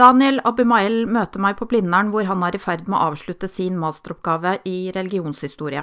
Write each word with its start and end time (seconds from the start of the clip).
Daniel 0.00 0.38
Abimael 0.48 1.02
møter 1.12 1.42
meg 1.44 1.58
på 1.58 1.66
Blindern 1.68 2.08
hvor 2.08 2.24
han 2.24 2.40
er 2.46 2.54
i 2.56 2.60
ferd 2.62 2.86
med 2.88 2.96
å 2.96 3.10
avslutte 3.10 3.50
sin 3.52 3.74
masteroppgave 3.76 4.54
i 4.64 4.88
religionshistorie. 4.96 5.82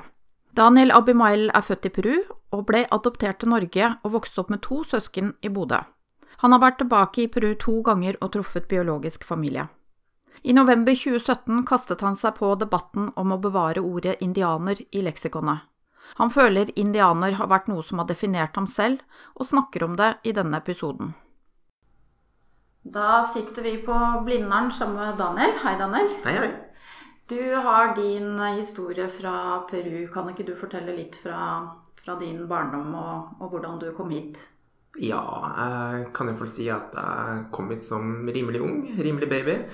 Daniel 0.58 0.90
Abimael 0.98 1.52
er 1.54 1.62
født 1.62 1.86
i 1.86 1.92
Peru 1.94 2.16
og 2.56 2.64
ble 2.66 2.88
adoptert 2.96 3.38
til 3.44 3.52
Norge 3.54 3.92
og 4.02 4.16
vokste 4.16 4.42
opp 4.42 4.50
med 4.50 4.64
to 4.66 4.80
søsken 4.90 5.36
i 5.46 5.52
Bodø. 5.54 5.84
Han 6.42 6.56
har 6.56 6.64
vært 6.64 6.80
tilbake 6.82 7.28
i 7.28 7.28
Peru 7.30 7.52
to 7.62 7.76
ganger 7.86 8.18
og 8.18 8.32
truffet 8.34 8.66
biologisk 8.72 9.28
familie. 9.28 9.68
I 10.42 10.58
november 10.58 10.98
2017 10.98 11.62
kastet 11.70 12.02
han 12.02 12.18
seg 12.18 12.40
på 12.42 12.56
debatten 12.58 13.12
om 13.22 13.38
å 13.38 13.40
bevare 13.46 13.86
ordet 13.86 14.18
indianer 14.26 14.82
i 14.90 15.06
leksikonet. 15.06 15.70
Han 16.18 16.34
føler 16.34 16.74
indianer 16.74 17.38
har 17.38 17.54
vært 17.54 17.70
noe 17.70 17.86
som 17.86 18.02
har 18.02 18.10
definert 18.10 18.58
ham 18.58 18.66
selv, 18.66 19.06
og 19.38 19.50
snakker 19.54 19.86
om 19.86 19.98
det 20.00 20.16
i 20.26 20.34
denne 20.34 20.58
episoden. 20.58 21.14
Da 22.92 23.24
sitter 23.24 23.62
vi 23.62 23.78
på 23.78 24.24
Blindern 24.26 24.72
sammen 24.72 24.96
med 24.96 25.18
Daniel. 25.18 25.52
Hei, 25.64 25.78
Daniel. 25.80 26.08
Hei, 26.24 26.34
hei. 26.34 26.52
Du 27.28 27.56
har 27.56 27.96
din 27.96 28.40
historie 28.40 29.08
fra 29.12 29.60
Peru. 29.68 30.08
Kan 30.14 30.30
ikke 30.32 30.44
du 30.48 30.56
fortelle 30.56 30.96
litt 30.96 31.16
fra, 31.20 31.68
fra 32.00 32.16
din 32.22 32.48
barndom 32.48 32.96
og, 32.96 33.28
og, 33.42 33.50
hvordan 33.52 33.80
du 33.82 33.92
kom 33.98 34.10
hit? 34.16 34.40
Ja, 35.04 35.20
jeg 35.60 36.08
kan 36.16 36.28
iallfall 36.32 36.48
si 36.48 36.72
at 36.72 36.96
jeg 36.96 37.52
kom 37.52 37.68
hit 37.76 37.84
som 37.84 38.24
rimelig 38.24 38.64
ung. 38.64 38.88
Rimelig 38.96 39.28
baby. 39.36 39.68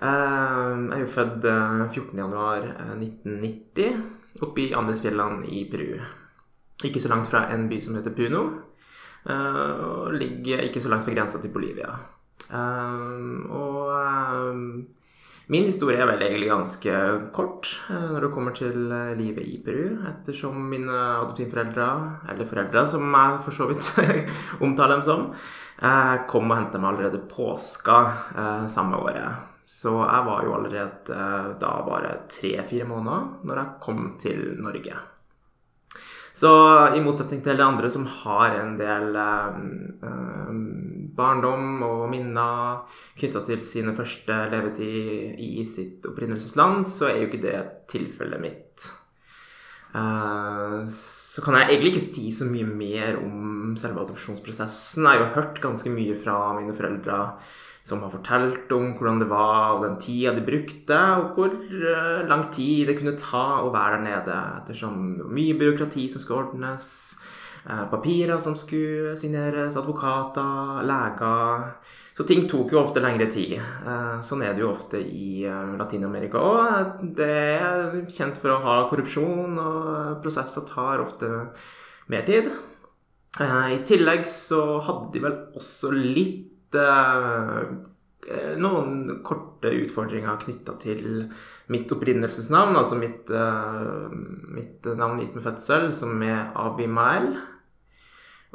Eh, 0.00 0.08
jeg 0.08 0.96
er 0.96 1.04
jo 1.04 1.12
født 1.18 1.44
14.1.1990 1.44 3.84
eh, 3.84 4.00
oppe 4.40 4.64
i 4.64 4.72
Andesfjellene 4.72 5.44
i 5.52 5.68
Peru. 5.68 6.00
Ikke 6.88 7.04
så 7.04 7.12
langt 7.12 7.28
fra 7.28 7.52
en 7.52 7.68
by 7.68 7.76
som 7.84 8.00
heter 8.00 8.16
Puno. 8.16 8.64
Eh, 9.28 9.76
og 9.84 10.16
ligger 10.16 10.64
ikke 10.64 10.80
så 10.80 10.88
langt 10.88 11.04
fra 11.04 11.12
grensa 11.12 11.36
til 11.42 11.52
Bolivia. 11.52 12.16
Og 12.48 13.90
min 15.48 15.64
historie 15.64 15.98
er 16.00 16.08
vel 16.10 16.22
egentlig 16.26 16.48
ganske 16.52 16.94
kort 17.34 17.70
når 17.88 18.20
det 18.24 18.32
kommer 18.34 18.52
til 18.56 18.76
livet 19.18 19.44
i 19.48 19.58
Peru, 19.64 19.98
ettersom 20.10 20.56
mine 20.70 20.92
adoptivforeldre, 20.92 21.88
eller 22.30 22.48
foreldre 22.48 22.86
som 22.88 23.04
jeg 23.08 23.42
for 23.44 23.52
så 23.58 23.68
vidt 23.70 23.86
omtaler 24.64 24.94
dem 24.96 25.04
som, 25.08 25.28
kom 26.30 26.50
og 26.50 26.58
henta 26.60 26.80
meg 26.80 26.90
allerede 26.94 27.26
påska 27.30 27.98
samme 28.68 28.96
året. 29.00 29.48
Så 29.68 29.90
jeg 30.00 30.24
var 30.24 30.44
jo 30.46 30.54
allerede 30.56 31.12
eh, 31.12 31.48
da 31.60 31.72
bare 31.84 32.14
tre-fire 32.32 32.88
måneder 32.88 33.44
når 33.44 33.60
jeg 33.60 33.80
kom 33.84 34.04
til 34.20 34.40
Norge. 34.64 34.96
Så 36.38 36.50
i 36.94 37.00
motsetning 37.02 37.40
til 37.42 37.58
de 37.58 37.64
andre 37.64 37.90
som 37.90 38.04
har 38.20 38.54
en 38.60 38.76
del 38.78 39.16
eh, 39.18 39.62
eh 40.06 40.58
barndom 41.18 41.82
og 41.82 42.04
minner 42.12 42.84
knytta 43.18 43.40
til 43.48 43.62
sine 43.66 43.94
første 43.96 44.36
levetid 44.52 45.40
i 45.42 45.64
sitt 45.66 46.06
opprinnelsesland, 46.06 46.86
så 46.86 47.08
er 47.08 47.16
jo 47.16 47.26
ikke 47.26 47.42
det 47.42 47.58
tilfellet 47.90 48.42
mitt. 48.44 48.86
Eh, 49.96 50.82
så 50.88 51.44
kan 51.44 51.56
jeg 51.56 51.70
egentlig 51.70 51.94
ikke 51.94 52.04
si 52.04 52.26
så 52.34 52.48
mye 52.48 52.66
mer 52.66 53.20
om 53.22 53.72
selve 53.80 54.04
adopsjonsprosessen. 54.04 55.06
Jeg 55.06 55.22
har 55.22 55.34
hørt 55.36 55.62
ganske 55.64 55.92
mye 55.92 56.16
fra 56.18 56.52
mine 56.58 56.76
foreldre 56.76 57.22
som 57.88 58.02
har 58.04 58.12
fortalt 58.12 58.72
om 58.76 58.90
hvordan 58.98 59.22
det 59.22 59.30
var, 59.30 59.76
og 59.76 59.84
den 59.86 59.96
tida 60.02 60.34
de 60.36 60.44
brukte, 60.44 60.98
og 61.22 61.38
hvor 61.38 61.54
eh, 61.56 62.26
lang 62.28 62.44
tid 62.52 62.90
det 62.90 62.98
kunne 62.98 63.16
ta 63.20 63.62
å 63.62 63.72
være 63.72 63.96
der 63.96 64.04
nede, 64.04 64.40
ettersom 64.60 64.98
mye 65.32 65.56
byråkrati 65.56 66.04
som 66.12 66.20
skulle 66.20 66.50
ordnes, 66.50 66.90
eh, 67.64 67.86
papirer 67.88 68.42
som 68.44 68.58
skulle 68.60 69.16
signeres, 69.16 69.78
advokater, 69.80 70.82
leger 70.84 71.70
Så 72.18 72.26
ting 72.26 72.48
tok 72.50 72.72
jo 72.74 72.80
ofte 72.80 72.98
lengre 72.98 73.28
tid. 73.30 73.52
Eh, 73.62 74.16
sånn 74.26 74.42
er 74.42 74.56
det 74.56 74.64
jo 74.64 74.72
ofte 74.72 74.98
i 74.98 75.44
Latin-Amerika 75.78 76.42
òg. 76.42 77.04
Det 77.14 77.28
er 77.30 78.00
kjent 78.10 78.40
for 78.42 78.56
å 78.56 78.62
ha 78.64 78.80
korrupsjon, 78.90 79.54
og 79.62 80.18
prosesser 80.24 80.66
tar 80.66 81.04
ofte 81.04 81.30
mer 82.10 82.26
tid. 82.26 82.50
I 83.38 83.78
tillegg 83.86 84.24
så 84.26 84.80
hadde 84.82 85.12
de 85.14 85.22
vel 85.22 85.36
også 85.60 85.92
litt 85.94 86.74
Eh, 88.28 88.56
noen 88.60 89.20
korte 89.24 89.70
utfordringer 89.84 90.40
knytta 90.42 90.74
til 90.82 91.04
mitt 91.72 91.92
opprinnelsesnavn, 91.94 92.76
altså 92.76 92.98
mitt, 93.00 93.30
mitt 94.52 94.88
navn 94.98 95.20
gitt 95.22 95.36
med 95.36 95.44
fødsel, 95.44 95.88
som 95.96 96.20
er 96.24 96.50
Abimael. 96.58 97.30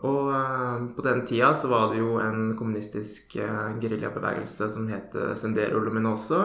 Og 0.01 0.31
uh, 0.33 0.89
på 0.95 1.05
den 1.05 1.21
tida 1.29 1.51
så 1.53 1.69
var 1.69 1.91
det 1.91 2.01
jo 2.01 2.17
en 2.23 2.55
kommunistisk 2.57 3.37
uh, 3.37 3.75
geriljabevegelse 3.81 4.71
som 4.73 4.89
het 4.89 5.13
Sendero 5.39 5.83
Luminoso. 5.83 6.41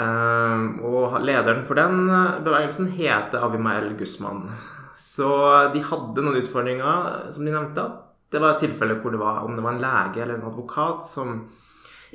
Og 0.00 1.16
lederen 1.26 1.64
for 1.66 1.74
den 1.74 2.04
bevegelsen 2.46 2.92
heter 2.94 3.42
Abimael 3.42 3.88
Guzman. 3.98 4.44
Så 4.94 5.26
de 5.74 5.82
hadde 5.82 6.22
noen 6.22 6.38
utfordringer, 6.38 7.08
som 7.34 7.44
de 7.44 7.50
nevnte. 7.50 7.88
Det 8.30 8.38
var 8.38 8.54
et 8.54 8.62
tilfelle 8.68 9.00
hvor 9.02 9.10
det 9.10 9.18
var, 9.20 9.42
om 9.42 9.56
det 9.58 9.64
var 9.66 9.74
en 9.74 9.82
lege 9.82 10.22
eller 10.22 10.38
en 10.38 10.46
advokat 10.52 11.02
som 11.04 11.40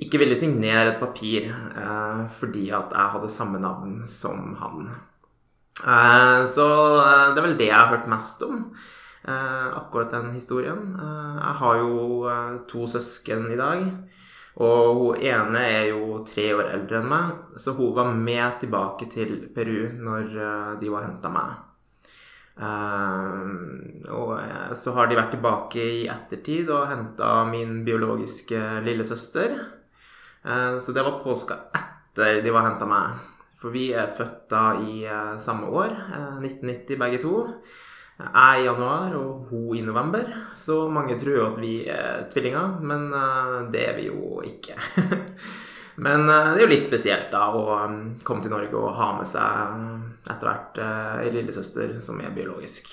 ikke 0.01 0.19
ville 0.19 0.35
signere 0.39 0.93
et 0.93 0.99
papir 0.99 1.47
eh, 1.47 2.21
fordi 2.35 2.67
at 2.75 2.91
jeg 2.91 3.13
hadde 3.15 3.31
samme 3.31 3.61
navn 3.63 4.03
som 4.11 4.55
han. 4.59 4.89
Eh, 5.79 6.41
så 6.51 6.67
eh, 6.99 7.31
det 7.31 7.39
er 7.39 7.47
vel 7.47 7.57
det 7.59 7.69
jeg 7.69 7.79
har 7.79 7.91
hørt 7.93 8.11
mest 8.11 8.43
om. 8.47 8.65
Eh, 9.27 9.77
akkurat 9.77 10.11
den 10.11 10.31
historien. 10.31 10.99
Eh, 11.01 11.37
jeg 11.41 11.57
har 11.61 11.77
jo 11.81 12.25
eh, 12.29 12.57
to 12.69 12.85
søsken 12.87 13.47
i 13.51 13.57
dag. 13.57 13.85
Og 14.55 14.99
hun 14.99 15.23
ene 15.25 15.61
er 15.65 15.87
jo 15.89 16.19
tre 16.27 16.51
år 16.55 16.69
eldre 16.77 17.01
enn 17.01 17.09
meg, 17.11 17.31
så 17.59 17.73
hun 17.75 17.95
var 17.97 18.13
med 18.13 18.61
tilbake 18.61 19.09
til 19.11 19.49
Peru 19.55 19.89
når 19.99 20.29
de 20.79 20.91
var 20.93 21.03
henta 21.09 21.31
meg. 21.33 21.57
Uh, 22.55 23.51
og 24.15 24.39
så 24.79 24.93
har 24.95 25.09
de 25.11 25.17
vært 25.19 25.33
tilbake 25.35 25.81
i 25.83 26.05
ettertid 26.07 26.69
og 26.71 26.85
henta 26.87 27.41
min 27.49 27.81
biologiske 27.83 28.61
lillesøster. 28.85 29.57
Uh, 30.45 30.79
så 30.79 30.95
det 30.95 31.03
var 31.03 31.19
påska 31.25 31.57
etter 31.75 32.39
de 32.45 32.55
var 32.55 32.69
henta 32.69 32.87
meg. 32.87 33.19
For 33.59 33.75
vi 33.75 33.89
er 33.91 34.15
født 34.15 34.45
da 34.55 34.63
i 34.79 35.03
uh, 35.03 35.35
samme 35.35 35.67
år, 35.67 35.99
1990 36.39 37.03
begge 37.03 37.19
to. 37.27 37.35
Jeg 38.15 38.61
i 38.61 38.65
januar 38.65 39.11
og 39.19 39.49
hun 39.51 39.75
i 39.75 39.83
november. 39.83 40.29
Så 40.55 40.85
mange 40.87 41.17
tror 41.19 41.35
jo 41.35 41.47
at 41.49 41.57
vi 41.59 41.73
er 41.91 42.23
tvillinger, 42.31 42.77
men 42.79 43.09
det 43.73 43.81
er 43.89 43.97
vi 43.97 44.05
jo 44.07 44.39
ikke. 44.47 44.77
Men 45.95 46.29
eh, 46.29 46.53
det 46.53 46.59
er 46.59 46.63
jo 46.65 46.73
litt 46.73 46.87
spesielt 46.87 47.29
da 47.31 47.47
å 47.55 47.61
um, 47.85 48.15
komme 48.27 48.43
til 48.43 48.51
Norge 48.51 48.75
og 48.79 48.95
ha 48.97 49.13
med 49.15 49.27
seg 49.29 49.45
etter 50.25 50.47
hvert 50.49 50.77
eh, 50.81 51.21
ei 51.23 51.29
lillesøster 51.37 51.87
som 52.03 52.19
er 52.19 52.35
biologisk. 52.35 52.85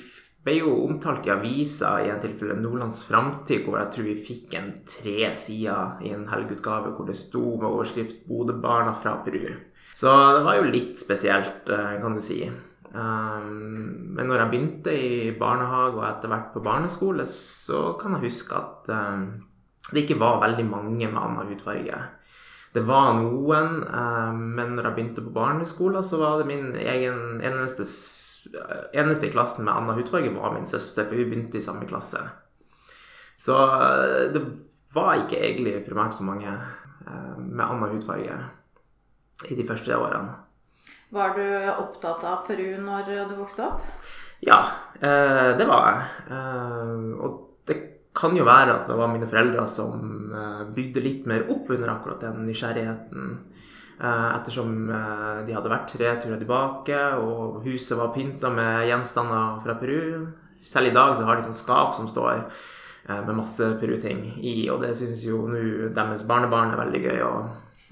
ble 0.44 0.54
jo 0.60 0.74
omtalt 0.84 1.26
i 1.26 1.32
avisa 1.34 1.96
i 2.04 2.10
en 2.12 2.20
tilfelle 2.22 2.56
Nordlands 2.60 3.02
Framtid, 3.08 3.64
hvor 3.66 3.80
jeg 3.80 3.92
tror 3.94 4.06
vi 4.06 4.16
fikk 4.28 4.54
en 4.58 4.70
tre 4.88 5.32
sider 5.36 5.98
i 6.06 6.14
en 6.14 6.28
helgeutgave 6.30 6.94
hvor 6.94 7.08
det 7.08 7.18
sto 7.18 7.42
med 7.56 7.68
overskrift 7.68 8.24
'Bodø-barna 8.28 8.94
fra 8.94 9.18
Peru'. 9.24 9.58
Så 9.94 10.14
det 10.36 10.44
var 10.46 10.58
jo 10.60 10.70
litt 10.70 10.98
spesielt, 10.98 11.68
eh, 11.68 12.00
kan 12.00 12.14
du 12.14 12.22
si. 12.22 12.44
Um, 12.94 14.14
men 14.16 14.28
når 14.28 14.40
jeg 14.40 14.50
begynte 14.52 14.92
i 14.94 15.32
barnehage 15.36 15.98
og 15.98 16.06
etter 16.08 16.30
hvert 16.32 16.52
på 16.54 16.62
barneskole, 16.64 17.26
så 17.28 17.98
kan 18.00 18.14
jeg 18.16 18.30
huske 18.30 18.56
at 18.56 18.88
um, 18.94 19.26
det 19.90 20.04
ikke 20.04 20.20
var 20.20 20.40
veldig 20.44 20.64
mange 20.68 21.08
med 21.08 21.18
annen 21.20 21.50
hudfarge. 21.50 21.98
Det 22.72 22.84
var 22.86 23.16
noen, 23.18 23.82
um, 23.84 24.40
men 24.56 24.76
når 24.76 24.88
jeg 24.88 24.96
begynte 24.96 25.24
på 25.26 25.34
barneskolen, 25.34 26.04
så 26.04 26.20
var 26.20 26.38
det 26.38 26.48
min 26.48 26.72
egen 26.78 27.42
eneste 27.44 27.84
eneste 28.92 29.28
i 29.28 29.32
klassen 29.32 29.64
med 29.64 29.74
annen 29.74 29.96
hudfarge 29.96 30.30
var 30.34 30.54
min 30.54 30.66
søster, 30.66 31.06
for 31.08 31.18
vi 31.18 31.26
begynte 31.28 31.58
i 31.58 31.64
samme 31.64 31.88
klasse. 31.88 32.22
Så 33.38 33.54
eh, 33.54 34.32
det 34.34 34.42
var 34.94 35.20
ikke 35.20 35.38
egentlig 35.38 35.82
primært 35.86 36.16
så 36.16 36.26
mange 36.26 36.50
eh, 36.50 37.34
med 37.38 37.64
annen 37.64 37.92
hudfarge 37.94 38.38
i 39.48 39.58
de 39.58 39.66
første 39.66 39.94
årene. 39.94 40.34
Var 41.14 41.36
du 41.36 41.44
opptatt 41.78 42.24
av 42.28 42.42
Peru 42.48 42.74
når 42.82 43.12
du 43.30 43.36
vokste 43.38 43.68
opp? 43.68 43.84
Ja, 44.44 44.58
eh, 44.98 45.54
det 45.58 45.66
var 45.68 45.86
jeg. 45.92 46.40
Og 47.22 47.38
det 47.68 47.78
kan 48.18 48.34
jo 48.36 48.46
være 48.48 48.74
at 48.74 48.90
det 48.90 48.98
var 48.98 49.12
mine 49.12 49.28
foreldre 49.30 49.64
som 49.70 50.02
bygde 50.74 51.02
litt 51.04 51.28
mer 51.30 51.46
opp 51.52 51.70
under 51.70 51.94
akkurat 51.94 52.24
den 52.26 52.42
nysgjerrigheten 52.48 53.36
ettersom 53.98 54.90
eh, 54.94 55.38
de 55.46 55.54
hadde 55.56 55.72
vært 55.72 55.90
tre 55.90 56.14
turer 56.22 56.38
tilbake, 56.38 56.98
og 57.18 57.62
huset 57.66 57.98
var 57.98 58.12
pynta 58.14 58.50
med 58.54 58.86
gjenstander 58.86 59.58
fra 59.64 59.74
Peru. 59.80 60.26
Selv 60.62 60.90
i 60.90 60.94
dag 60.94 61.16
så 61.16 61.26
har 61.26 61.38
de 61.38 61.46
sånn 61.46 61.58
skap 61.58 61.96
som 61.98 62.10
står 62.10 62.34
eh, 62.38 63.20
med 63.26 63.34
masse 63.40 63.72
Peru-ting 63.80 64.22
i, 64.38 64.56
og 64.70 64.84
det 64.84 64.94
syns 64.98 65.24
jo 65.26 65.44
nå 65.50 65.92
deres 65.96 66.26
barnebarn 66.28 66.74
er 66.74 66.82
veldig 66.84 67.04
gøy 67.08 67.24
å, 67.26 67.32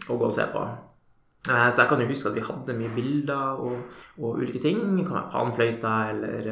å, 0.06 0.12
gå 0.14 0.29
og 0.29 0.35
se 0.35 0.47
på. 0.53 0.67
Så 1.47 1.79
jeg 1.79 1.87
kan 1.87 2.00
jo 2.03 2.09
huske 2.11 2.31
at 2.32 2.35
vi 2.35 2.43
hadde 2.43 2.75
mye 2.75 2.91
bilder 2.91 3.61
og, 3.62 3.99
og 4.19 4.41
ulike 4.43 4.59
ting. 4.59 4.81
Det 4.97 5.05
kan 5.06 5.20
være 5.20 5.31
panfløyter 5.31 6.09
eller 6.11 6.49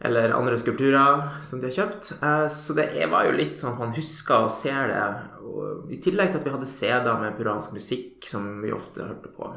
eller 0.00 0.30
andre 0.30 0.58
skulpturer 0.58 1.22
som 1.42 1.60
de 1.60 1.66
har 1.66 1.74
kjøpt. 1.74 2.12
Eh, 2.22 2.46
så 2.48 2.76
det 2.78 2.90
var 3.10 3.26
jo 3.26 3.38
litt 3.38 3.58
sånn 3.60 3.74
at 3.74 3.82
man 3.82 3.96
husker 3.96 4.46
og 4.46 4.54
ser 4.54 4.92
det. 4.92 5.06
Og 5.48 5.90
I 5.92 5.98
tillegg 6.02 6.30
til 6.32 6.40
at 6.40 6.46
vi 6.46 6.54
hadde 6.54 6.70
CD-er 6.70 7.18
med 7.22 7.34
peruansk 7.38 7.74
musikk 7.74 8.28
som 8.30 8.46
vi 8.62 8.74
ofte 8.74 9.08
hørte 9.08 9.32
på. 9.34 9.50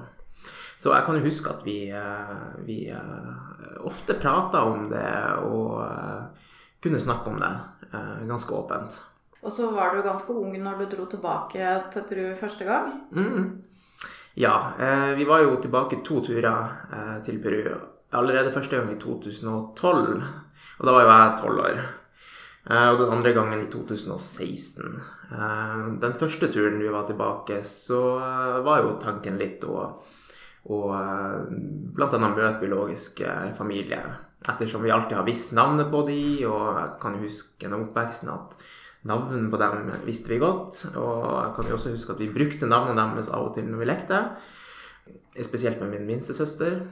Så 0.82 0.96
jeg 0.96 1.06
kan 1.06 1.20
jo 1.20 1.28
huske 1.28 1.52
at 1.52 1.62
vi, 1.66 1.78
eh, 1.94 2.34
vi 2.66 2.80
eh, 2.90 3.78
ofte 3.86 4.18
prata 4.18 4.64
om 4.66 4.90
det 4.90 5.14
og 5.46 5.78
kunne 6.82 7.00
snakke 7.00 7.30
om 7.30 7.38
det 7.38 7.52
ganske 8.26 8.54
åpent. 8.56 8.96
Og 9.44 9.52
så 9.54 9.68
var 9.74 9.94
du 9.94 10.02
ganske 10.02 10.34
ung 10.34 10.56
når 10.58 10.80
du 10.80 10.96
dro 10.96 11.06
tilbake 11.10 11.68
til 11.94 12.06
Peru 12.10 12.24
første 12.40 12.66
gang? 12.66 12.94
Mm. 13.12 13.62
Ja, 14.40 14.54
vi 15.18 15.26
var 15.28 15.44
jo 15.44 15.58
tilbake 15.62 16.00
to 16.06 16.22
turer 16.26 17.20
til 17.26 17.42
Peru 17.44 17.66
allerede 18.18 18.54
første 18.54 18.78
gang 18.78 18.92
i 18.94 19.00
2012. 19.00 20.22
Og 20.80 20.88
da 20.88 20.94
var 20.94 21.04
jo 21.06 21.12
jeg 21.12 21.36
tolv 21.42 21.66
år. 21.66 21.82
Eh, 22.70 22.90
og 22.92 23.00
den 23.00 23.14
andre 23.16 23.34
gangen 23.34 23.64
i 23.64 23.70
2016. 23.74 24.98
Eh, 25.34 25.86
den 26.02 26.18
første 26.18 26.50
turen 26.54 26.78
vi 26.82 26.92
var 26.94 27.08
tilbake, 27.10 27.62
så 27.66 28.02
eh, 28.22 28.60
var 28.66 28.84
jo 28.84 29.00
tanken 29.02 29.40
litt 29.42 29.66
å, 29.66 29.88
og 30.70 30.92
bl.a. 31.96 32.20
møte 32.22 32.60
biologisk 32.62 33.24
familie. 33.58 34.02
Ettersom 34.46 34.86
vi 34.86 34.94
alltid 34.94 35.18
har 35.18 35.26
visst 35.26 35.56
navnet 35.58 35.90
på 35.90 36.04
de, 36.06 36.22
og 36.50 36.68
jeg 36.78 36.94
kan 37.02 37.18
huske 37.22 37.66
gjennom 37.66 37.88
oppveksten 37.88 38.30
at 38.34 38.56
navnene 39.10 39.50
på 39.50 39.58
dem 39.62 39.90
visste 40.06 40.30
vi 40.30 40.42
godt. 40.42 40.84
Og 40.94 41.22
jeg 41.26 41.54
kan 41.58 41.74
også 41.78 41.94
huske 41.96 42.14
at 42.14 42.22
vi 42.22 42.30
brukte 42.34 42.70
navnene 42.70 43.10
deres 43.16 43.32
av 43.34 43.50
og 43.50 43.56
til 43.58 43.70
når 43.70 43.82
vi 43.82 43.90
lekte. 43.90 44.22
Spesielt 45.42 45.82
med 45.82 45.96
min 45.96 46.06
minste 46.10 46.38
søster. 46.38 46.84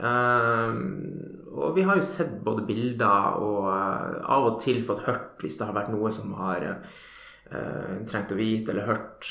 Uh, 0.00 0.72
og 1.52 1.74
vi 1.76 1.84
har 1.84 1.98
jo 1.98 2.04
sett 2.06 2.38
både 2.44 2.64
bilder 2.64 3.36
og 3.44 3.66
uh, 3.68 4.20
av 4.24 4.46
og 4.48 4.60
til 4.62 4.80
fått 4.86 5.04
hørt 5.04 5.42
hvis 5.44 5.58
det 5.60 5.68
har 5.68 5.76
vært 5.76 5.92
noe 5.92 6.12
som 6.14 6.32
har 6.38 6.64
uh, 6.64 7.98
trengt 8.08 8.32
å 8.32 8.38
vite 8.38 8.72
eller 8.72 8.88
hørt 8.88 9.28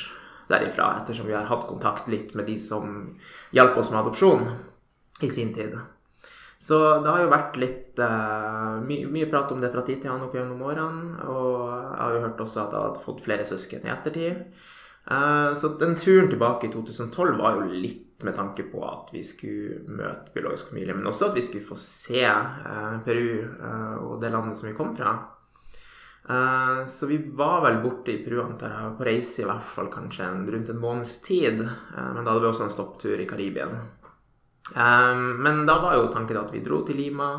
derifra, 0.52 0.92
ettersom 1.00 1.30
vi 1.30 1.36
har 1.36 1.50
hatt 1.50 1.66
kontakt 1.70 2.12
litt 2.12 2.36
med 2.38 2.46
de 2.52 2.60
som 2.62 3.16
hjalp 3.56 3.80
oss 3.80 3.90
med 3.92 4.04
adopsjon 4.04 4.46
i 5.26 5.32
sin 5.32 5.54
tid. 5.56 5.80
Så 6.62 6.78
det 7.02 7.10
har 7.10 7.24
jo 7.24 7.32
vært 7.32 7.56
litt 7.58 7.98
my 7.98 8.98
mye 9.10 9.30
prat 9.32 9.50
om 9.54 9.64
det 9.64 9.72
fra 9.74 9.82
tid 9.88 10.04
til 10.04 10.12
annen 10.12 10.28
opp 10.28 10.36
gjennom 10.36 10.60
årene. 10.68 11.24
Og 11.32 11.56
jeg 11.72 11.96
har 12.04 12.14
jo 12.14 12.20
hørt 12.26 12.44
også 12.44 12.60
at 12.62 12.76
jeg 12.76 12.84
hadde 12.84 13.04
fått 13.06 13.24
flere 13.26 13.48
søsken 13.48 13.88
i 13.88 13.94
ettertid. 13.96 14.44
så 15.58 15.72
den 15.82 15.96
turen 15.98 16.30
tilbake 16.30 16.68
i 16.68 16.74
2012 16.76 17.40
var 17.40 17.58
jo 17.58 17.72
litt 17.72 18.11
med 18.28 18.36
tanke 18.38 18.64
på 18.72 18.82
at 18.88 19.12
vi 19.14 19.24
skulle 19.26 19.82
møte 19.90 20.34
biologisk 20.36 20.72
familie, 20.72 20.96
men 20.98 21.10
også 21.10 21.30
at 21.30 21.38
vi 21.38 21.44
skulle 21.46 21.68
få 21.68 21.78
se 21.80 22.24
eh, 22.24 22.98
Peru 23.06 23.28
eh, 23.42 23.96
og 24.02 24.18
det 24.22 24.32
landet 24.34 24.60
som 24.60 24.70
vi 24.70 24.76
kom 24.78 24.96
fra. 24.98 25.16
Eh, 26.30 26.86
så 26.88 27.10
vi 27.10 27.18
var 27.18 27.62
vel 27.66 27.82
borte 27.84 28.14
i 28.14 28.20
Peru 28.24 28.44
antar 28.44 28.76
jeg, 28.76 28.94
på 28.98 29.08
reise 29.08 29.44
i 29.44 29.50
hvert 29.50 29.66
fall 29.66 29.90
kanskje 29.94 30.28
en, 30.28 30.46
rundt 30.54 30.70
en 30.70 30.82
måneds 30.82 31.18
tid. 31.26 31.64
Eh, 31.66 32.12
men 32.14 32.24
da 32.24 32.32
hadde 32.32 32.46
vi 32.46 32.52
også 32.52 32.68
en 32.68 32.76
stopptur 32.76 33.20
i 33.20 33.28
Karibien. 33.30 33.76
Eh, 34.76 35.26
men 35.46 35.66
da 35.70 35.80
var 35.84 35.98
jo 35.98 36.12
tanken 36.14 36.42
at 36.44 36.54
vi 36.54 36.64
dro 36.66 36.84
til 36.88 37.02
Lima. 37.02 37.34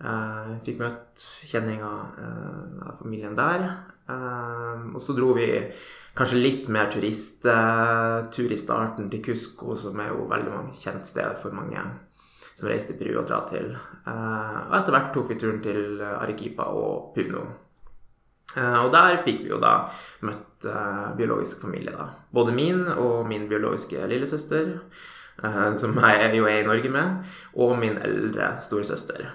Eh, 0.00 0.56
fikk 0.66 0.80
møtt 0.80 1.24
kjenninger 1.44 2.20
av 2.86 3.00
familien 3.02 3.36
der. 3.38 3.68
Og 4.10 5.00
så 5.02 5.16
dro 5.16 5.32
vi 5.36 5.48
kanskje 6.16 6.42
litt 6.42 6.68
mer 6.72 6.90
turisttur 6.92 8.52
i 8.52 8.58
starten 8.60 9.10
til 9.12 9.22
Cusco, 9.24 9.76
som 9.78 10.00
er 10.02 10.10
jo 10.12 10.28
veldig 10.30 10.62
kjent 10.76 11.08
sted 11.08 11.38
for 11.42 11.54
mange 11.56 11.84
som 12.60 12.68
reiser 12.68 12.92
til 12.92 13.00
Peru 13.00 13.20
og 13.22 13.28
drar 13.28 13.46
til. 13.48 13.72
Uh, 14.04 14.68
og 14.68 14.76
etter 14.80 14.94
hvert 14.94 15.12
tok 15.14 15.30
vi 15.32 15.38
turen 15.40 15.60
til 15.64 16.02
Arequipa 16.04 16.68
og 16.76 17.12
Puno. 17.16 17.46
Uh, 18.56 18.78
og 18.84 18.90
der 18.92 19.20
fikk 19.24 19.44
vi 19.44 19.52
jo 19.52 19.60
da 19.62 19.74
møtt 20.26 20.66
eh, 20.68 21.04
biologisk 21.16 21.62
familie, 21.62 21.94
da. 21.96 22.10
Både 22.34 22.52
min 22.52 22.82
og 22.90 23.22
min 23.28 23.46
biologiske 23.48 24.02
lillesøster, 24.10 24.74
som 25.80 25.94
jeg 25.96 26.34
jo 26.36 26.44
er 26.44 26.58
i 26.60 26.66
Norge 26.66 26.90
med, 26.92 27.30
og 27.56 27.78
min 27.80 27.96
eldre 27.96 28.50
storesøster. 28.60 29.30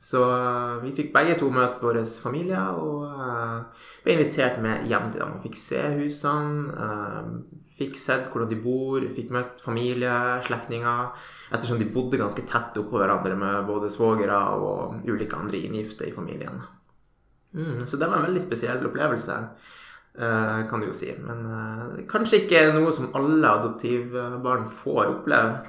Så 0.00 0.20
uh, 0.24 0.78
vi 0.80 0.94
fikk 0.96 1.10
begge 1.12 1.34
to 1.36 1.50
møte 1.52 1.82
våre 1.84 2.06
familier 2.08 2.78
og 2.80 3.02
uh, 3.04 3.82
ble 4.00 4.14
invitert 4.14 4.56
med 4.64 4.86
hjem 4.88 5.10
til 5.12 5.20
dem. 5.20 5.34
Og 5.36 5.44
fikk 5.44 5.58
se 5.60 5.82
husene, 5.98 6.72
uh, 6.72 7.60
fikk 7.76 8.00
sett 8.00 8.30
hvordan 8.32 8.48
de 8.48 8.58
bor, 8.64 9.04
fikk 9.18 9.34
møtt 9.36 9.60
familie, 9.60 10.14
slektninger. 10.48 11.12
Ettersom 11.52 11.82
de 11.82 11.90
bodde 11.92 12.20
ganske 12.20 12.46
tett 12.48 12.80
oppå 12.80 12.96
hverandre 12.96 13.36
med 13.44 13.68
både 13.68 13.92
svogere 13.92 14.40
og 14.56 15.04
ulike 15.04 15.36
andre 15.36 15.60
inngifte 15.68 16.08
i 16.08 16.16
familien. 16.16 16.64
Mm, 17.52 17.84
så 17.84 18.00
det 18.00 18.08
var 18.08 18.22
en 18.22 18.28
veldig 18.30 18.44
spesiell 18.44 18.84
opplevelse, 18.86 19.38
kan 20.20 20.82
du 20.82 20.86
jo 20.88 20.94
si. 20.94 21.08
Men 21.22 22.04
kanskje 22.10 22.42
ikke 22.42 22.60
noe 22.74 22.92
som 22.94 23.12
alle 23.18 23.50
adoptivbarn 23.58 24.68
får 24.82 25.02
oppleve. 25.08 25.64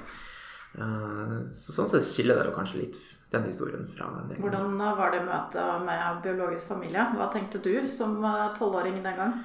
så 1.48 1.74
sånn 1.74 1.90
sett 1.90 2.06
skiller 2.06 2.38
det 2.38 2.50
jo 2.50 2.54
kanskje 2.56 2.80
litt 2.84 3.00
den 3.32 3.48
historien 3.48 3.88
fra 3.90 4.10
den 4.28 4.38
Hvordan 4.44 4.78
var 4.78 5.10
det 5.14 5.24
møtet 5.26 5.82
med 5.86 6.22
biologisk 6.24 6.70
familie? 6.74 7.08
Hva 7.16 7.30
tenkte 7.32 7.62
du 7.64 7.74
som 7.90 8.20
tolvåring 8.58 9.00
den 9.02 9.18
gang? 9.18 9.42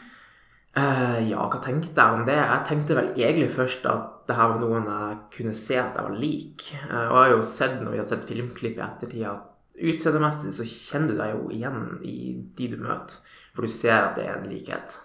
Uh, 0.77 1.23
ja, 1.25 1.41
hva 1.49 1.57
tenkte 1.63 1.95
jeg 1.97 2.19
om 2.19 2.25
det? 2.27 2.37
Jeg 2.37 2.65
tenkte 2.67 2.97
vel 2.99 3.07
egentlig 3.15 3.49
først 3.55 3.85
at 3.89 4.27
det 4.29 4.35
her 4.37 4.51
var 4.51 4.59
noen 4.61 4.85
jeg 4.91 5.15
kunne 5.33 5.55
se 5.57 5.77
at 5.79 5.97
jeg 5.97 6.05
var 6.05 6.19
lik. 6.21 6.67
Uh, 6.83 7.07
og 7.07 7.15
jeg 7.15 7.23
har 7.23 7.33
jo 7.33 7.47
sett 7.49 7.79
når 7.81 7.95
vi 7.95 8.01
har 8.01 8.09
sett 8.11 8.27
filmklipp 8.29 8.77
i 8.77 8.85
ettertid, 8.85 9.25
at 9.31 9.81
utseendemessig 9.89 10.53
så 10.53 10.67
kjenner 10.69 11.13
du 11.13 11.17
deg 11.21 11.33
jo 11.33 11.49
igjen 11.55 11.81
i 12.05 12.17
de 12.59 12.69
du 12.75 12.77
møter. 12.83 13.17
For 13.55 13.65
du 13.65 13.73
ser 13.73 13.97
at 14.03 14.19
det 14.19 14.27
er 14.27 14.37
en 14.37 14.49
likhet. 14.51 14.99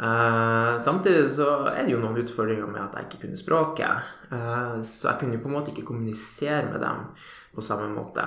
Uh, 0.00 0.80
samtidig 0.80 1.28
så 1.36 1.50
er 1.74 1.84
det 1.84 1.92
jo 1.92 2.00
noen 2.00 2.22
utfordringer 2.22 2.70
med 2.70 2.80
at 2.86 2.96
jeg 2.96 3.10
ikke 3.10 3.26
kunne 3.26 3.42
språket. 3.42 4.10
Så 4.32 5.10
jeg 5.10 5.18
kunne 5.20 5.36
jo 5.36 5.42
på 5.42 5.50
en 5.50 5.58
måte 5.58 5.74
ikke 5.74 5.84
kommunisere 5.90 6.64
med 6.70 6.80
dem 6.80 7.02
på 7.54 7.64
samme 7.64 7.88
måte. 7.92 8.24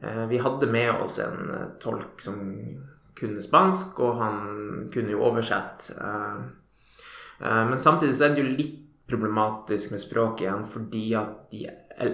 Eh, 0.00 0.26
vi 0.30 0.38
hadde 0.38 0.70
med 0.70 0.92
oss 0.92 1.18
en 1.18 1.50
eh, 1.54 1.66
tolk 1.82 2.20
som 2.22 2.38
kunne 3.18 3.42
spansk, 3.42 3.98
og 4.00 4.20
han 4.20 4.36
kunne 4.94 5.10
jo 5.10 5.24
oversette. 5.26 5.96
Men 7.42 7.80
samtidig 7.82 8.14
så 8.14 8.28
er 8.28 8.36
det 8.36 8.44
jo 8.44 8.52
litt 8.52 8.76
problematisk 9.10 9.90
med 9.90 10.02
språk 10.04 10.44
igjen, 10.44 10.62
fordi 10.70 11.02
at 11.18 11.48
de, 11.50 11.64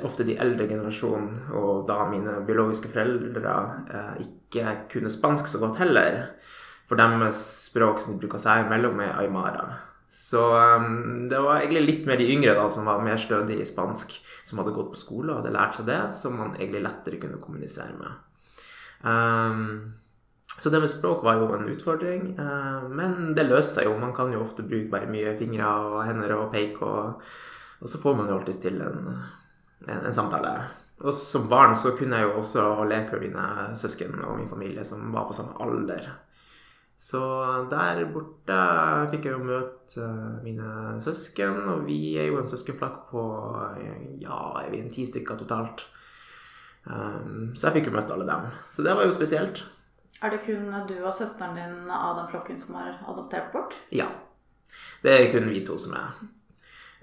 ofte 0.01 0.25
de 0.25 0.39
eldre 0.41 0.65
generasjonen, 0.71 1.51
og 1.61 1.85
da 1.91 1.99
mine 2.09 2.39
biologiske 2.49 2.89
foreldre, 2.89 3.53
ikke 4.25 4.79
kunne 4.95 5.13
spansk 5.13 5.51
så 5.53 5.61
godt 5.61 5.83
heller. 5.83 6.23
For 6.89 6.97
deres 6.97 7.45
språk 7.69 8.01
som 8.01 8.15
de 8.17 8.25
bruker 8.25 8.41
seg 8.41 8.65
imellom, 8.65 9.05
er 9.05 9.21
aymara. 9.21 9.67
Så 10.07 10.43
um, 10.59 11.29
det 11.29 11.41
var 11.41 11.63
egentlig 11.63 11.85
litt 11.85 12.07
mer 12.07 12.21
de 12.21 12.29
yngre 12.31 12.55
da, 12.57 12.69
som 12.71 12.87
var 12.89 13.03
mer 13.05 13.19
stødige 13.21 13.65
i 13.65 13.69
spansk, 13.69 14.13
som 14.45 14.61
hadde 14.61 14.75
gått 14.77 14.93
på 14.93 15.01
skole 15.01 15.33
og 15.33 15.41
hadde 15.41 15.55
lært 15.57 15.79
seg 15.79 15.89
det, 15.89 16.01
som 16.19 16.37
man 16.39 16.55
egentlig 16.59 16.85
lettere 16.85 17.21
kunne 17.23 17.41
kommunisere 17.43 17.97
med. 17.99 18.21
Um, 19.05 19.95
så 20.59 20.71
det 20.71 20.81
med 20.85 20.93
språk 20.93 21.25
var 21.27 21.41
jo 21.41 21.49
en 21.57 21.67
utfordring, 21.73 22.29
uh, 22.39 22.85
men 22.93 23.33
det 23.37 23.49
løste 23.49 23.81
seg 23.81 23.89
jo. 23.89 23.97
Man 23.99 24.15
kan 24.17 24.33
jo 24.33 24.45
ofte 24.45 24.67
bruke 24.67 24.93
bare 24.93 25.11
mye 25.11 25.35
fingre 25.41 25.73
og 25.89 25.99
hender 26.07 26.37
og 26.37 26.53
peik, 26.53 26.79
og, 26.85 27.25
og 27.81 27.91
så 27.91 28.01
får 28.03 28.21
man 28.21 28.31
jo 28.31 28.39
alltid 28.39 28.61
til 28.69 28.85
en, 28.85 29.11
en, 29.89 29.99
en, 29.99 30.15
samtale. 30.15 30.53
Og 31.03 31.17
som 31.17 31.49
barn 31.51 31.75
så 31.77 31.97
kunne 31.99 32.21
jeg 32.21 32.29
jo 32.29 32.39
også 32.45 32.69
leke 32.87 33.17
med 33.17 33.27
mine 33.33 33.75
søsken 33.81 34.15
og 34.23 34.39
min 34.39 34.53
familie 34.53 34.85
som 34.87 35.11
var 35.17 35.27
på 35.27 35.35
samme 35.37 35.57
alder. 35.65 36.13
Så 36.97 37.21
der 37.71 38.05
borte 38.15 38.59
fikk 39.13 39.27
jeg 39.29 39.35
jo 39.35 39.47
møte 39.47 40.01
eh, 40.01 40.37
mine 40.45 40.99
søsken, 41.03 41.59
og 41.73 41.87
vi 41.89 42.15
er 42.21 42.31
jo 42.31 42.39
en 42.41 42.49
søskenflakk 42.49 43.09
på 43.11 43.25
ja, 44.23 44.39
er 44.63 44.71
vi 44.71 44.81
en 44.81 44.93
ti 44.95 45.07
stykker 45.09 45.41
totalt. 45.43 45.89
Um, 46.85 47.55
så 47.57 47.71
jeg 47.71 47.79
fikk 47.79 47.89
jo 47.89 47.97
møte 47.97 48.15
alle 48.15 48.29
dem. 48.29 48.47
Så 48.71 48.85
det 48.85 48.95
var 48.95 49.09
jo 49.09 49.17
spesielt. 49.17 49.65
Er 50.23 50.31
det 50.31 50.45
kun 50.45 50.71
du 50.89 50.95
og 51.01 51.15
søsteren 51.17 51.57
din 51.59 51.91
av 51.91 52.19
den 52.21 52.31
flokken 52.31 52.61
som 52.61 52.77
har 52.79 53.01
adoptert 53.09 53.51
bort? 53.53 53.77
Ja. 53.93 54.07
Det 55.03 55.13
er 55.13 55.31
kun 55.33 55.51
vi 55.51 55.65
to 55.67 55.79
som 55.81 55.97
er. 55.99 56.15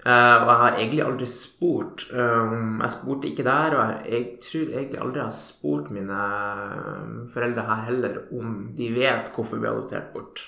Uh, 0.02 0.42
og 0.42 0.48
jeg 0.48 0.58
har 0.58 0.76
egentlig 0.80 1.02
aldri 1.04 1.26
spurt 1.30 2.00
um, 2.10 2.80
Jeg 2.82 2.90
spurte 2.90 3.28
ikke 3.28 3.44
der, 3.46 3.76
og 3.78 3.82
jeg, 3.84 4.00
jeg, 4.10 4.24
tror 4.42 4.72
egentlig 4.72 4.98
aldri 4.98 5.20
jeg 5.20 5.28
har 5.28 5.36
spurt 5.36 5.92
mine 5.94 6.22
um, 6.96 7.12
foreldre 7.30 7.66
her 7.68 7.84
heller 7.86 8.16
om 8.34 8.56
de 8.74 8.88
vet 8.96 9.30
hvorfor 9.30 9.62
vi 9.62 9.68
har 9.68 9.76
adoptert 9.76 10.10
bort. 10.10 10.42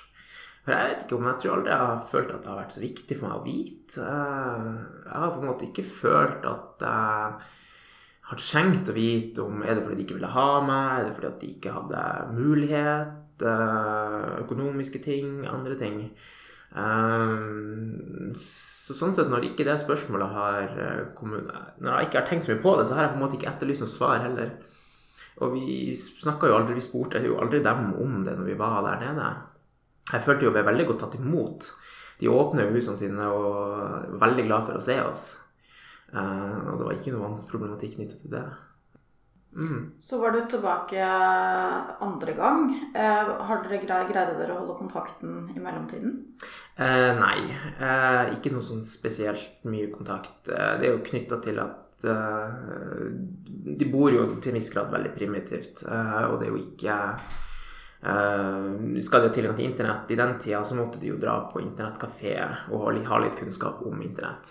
For 0.64 0.74
jeg 0.74 0.90
vet 0.90 1.04
ikke 1.04 1.20
om 1.20 1.28
jeg 1.30 1.38
tror 1.44 1.54
aldri 1.54 1.70
jeg 1.70 1.84
har 1.84 2.02
følt 2.10 2.34
at 2.34 2.42
det 2.42 2.50
har 2.50 2.60
vært 2.64 2.74
så 2.74 2.82
viktig 2.82 3.20
for 3.20 3.28
meg 3.28 3.36
å 3.38 3.46
vite. 3.46 4.08
Uh, 4.08 4.68
jeg 5.04 5.22
har 5.22 5.34
på 5.36 5.40
en 5.44 5.50
måte 5.52 5.68
ikke 5.68 5.86
følt 6.02 6.50
at 6.50 6.86
jeg 6.88 7.38
har 8.32 8.44
trengt 8.48 8.90
å 8.90 8.98
vite 8.98 9.44
om 9.46 9.62
er 9.62 9.76
det 9.76 9.84
fordi 9.84 10.00
de 10.00 10.06
ikke 10.08 10.18
ville 10.18 10.34
ha 10.34 10.50
meg, 10.66 10.92
er 10.96 11.06
det 11.06 11.16
fordi 11.20 11.30
at 11.30 11.42
de 11.44 11.54
ikke 11.54 11.76
hadde 11.78 12.04
mulighet, 12.34 13.46
uh, 13.46 14.30
økonomiske 14.42 15.06
ting, 15.06 15.44
andre 15.46 15.78
ting. 15.78 16.08
Um, 16.74 18.32
så 18.84 18.92
sånn 18.96 19.14
sett, 19.16 19.30
når 19.32 19.48
ikke 19.48 19.64
det 19.64 19.78
spørsmålet 19.80 20.32
har 20.34 20.64
eh, 20.76 21.02
kommet 21.16 21.46
Når 21.80 21.90
jeg 21.94 22.08
ikke 22.08 22.18
har 22.20 22.26
tenkt 22.28 22.44
så 22.44 22.52
mye 22.52 22.62
på 22.64 22.74
det, 22.76 22.84
så 22.88 22.96
har 22.96 23.06
jeg 23.06 23.12
på 23.14 23.16
en 23.16 23.22
måte 23.24 23.38
ikke 23.38 23.50
etterlyst 23.54 23.84
noe 23.84 23.92
svar 23.92 24.18
heller. 24.20 24.50
Og 25.42 25.54
vi 25.56 25.94
snakka 25.96 26.50
jo 26.50 26.58
aldri, 26.58 26.76
vi 26.76 26.84
spurte 26.84 27.22
jo 27.24 27.38
aldri 27.40 27.62
dem 27.64 27.94
om 28.02 28.20
det 28.26 28.36
når 28.36 28.50
vi 28.50 28.58
var 28.60 28.82
der 28.84 29.00
nede. 29.06 29.30
Jeg 30.12 30.26
følte 30.26 30.46
jo 30.46 30.52
vi 30.52 30.58
ble 30.58 30.66
veldig 30.68 30.86
godt 30.90 31.00
tatt 31.06 31.16
imot. 31.16 31.70
De 32.20 32.30
åpner 32.30 32.68
jo 32.68 32.76
husene 32.76 33.00
sine 33.00 33.30
og 33.32 33.48
var 33.56 34.20
veldig 34.26 34.44
glad 34.50 34.68
for 34.68 34.78
å 34.78 34.84
se 34.84 34.98
oss. 35.02 35.24
Uh, 36.14 36.70
og 36.70 36.76
det 36.78 36.86
var 36.86 36.98
ikke 36.98 37.14
noe 37.16 37.32
problematikk 37.50 37.96
knyttet 37.96 38.20
til 38.22 38.36
det. 38.36 38.44
Mm. 39.56 39.92
Så 40.00 40.18
var 40.18 40.30
du 40.30 40.40
tilbake 40.50 41.04
andre 42.00 42.32
gang. 42.32 42.90
Eh, 42.94 43.30
har 43.48 43.62
dere 43.62 43.80
greide 43.86 44.34
dere 44.38 44.54
å 44.54 44.60
holde 44.62 44.78
kontakten 44.80 45.52
i 45.54 45.62
mellomtiden? 45.62 46.16
Eh, 46.76 47.12
nei, 47.20 47.38
eh, 47.78 48.34
ikke 48.34 48.52
noe 48.54 48.66
sånn 48.66 48.82
spesielt 48.82 49.62
mye 49.70 49.92
kontakt. 49.94 50.48
Eh, 50.48 50.74
det 50.80 50.88
er 50.88 50.96
jo 50.96 51.06
knytta 51.06 51.40
til 51.44 51.62
at 51.62 52.04
eh, 52.04 53.14
de 53.78 53.90
bor 53.92 54.10
jo 54.10 54.26
til 54.40 54.52
en 54.52 54.58
viss 54.58 54.72
grad 54.74 54.90
veldig 54.92 55.14
primitivt, 55.14 55.86
eh, 55.86 56.22
og 56.28 56.40
det 56.40 56.48
er 56.48 56.54
jo 56.54 56.62
ikke 56.62 56.98
skal 58.04 59.22
de 59.22 59.28
ha 59.30 59.32
tilgang 59.32 59.54
til 59.56 59.64
internett 59.64 60.10
i 60.12 60.16
den 60.18 60.34
tida, 60.36 60.58
så 60.60 60.74
måtte 60.76 60.98
de 61.00 61.08
jo 61.08 61.16
dra 61.16 61.38
på 61.48 61.62
internettkafé 61.62 62.34
og 62.68 62.82
ha 63.08 63.20
litt 63.22 63.38
kunnskap 63.38 63.80
om 63.80 64.02
internett. 64.04 64.50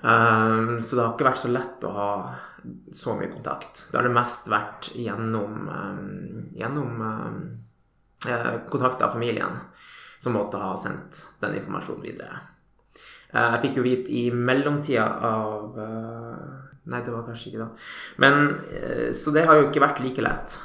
Så 0.00 0.96
det 0.96 1.02
har 1.02 1.12
ikke 1.12 1.26
vært 1.28 1.40
så 1.42 1.50
lett 1.52 1.84
å 1.86 1.90
ha 1.94 2.08
så 2.92 3.14
mye 3.14 3.30
kontakt. 3.32 3.86
Det 3.90 3.98
har 3.98 4.06
det 4.06 4.14
mest 4.14 4.48
vært 4.50 4.90
gjennom, 4.94 5.68
um, 5.68 6.48
gjennom 6.56 7.02
um, 7.02 7.38
kontakt 8.70 9.02
av 9.02 9.14
familien, 9.16 9.58
som 10.22 10.36
måtte 10.36 10.60
ha 10.62 10.74
sendt 10.78 11.24
den 11.42 11.56
informasjonen 11.58 12.04
videre. 12.04 12.42
Uh, 13.32 13.54
jeg 13.54 13.62
fikk 13.66 13.80
jo 13.80 13.86
vite 13.86 14.12
i 14.12 14.26
mellomtida 14.34 15.08
av 15.30 15.78
uh, 15.78 16.58
Nei, 16.82 16.98
det 17.06 17.12
var 17.14 17.22
kanskje 17.22 17.52
ikke 17.52 17.60
da. 17.60 17.68
Men, 18.22 18.48
uh, 18.74 19.10
så 19.14 19.34
det 19.34 19.46
har 19.46 19.58
jo 19.58 19.68
ikke 19.68 19.84
vært 19.84 20.02
like 20.02 20.24
lett 20.24 20.56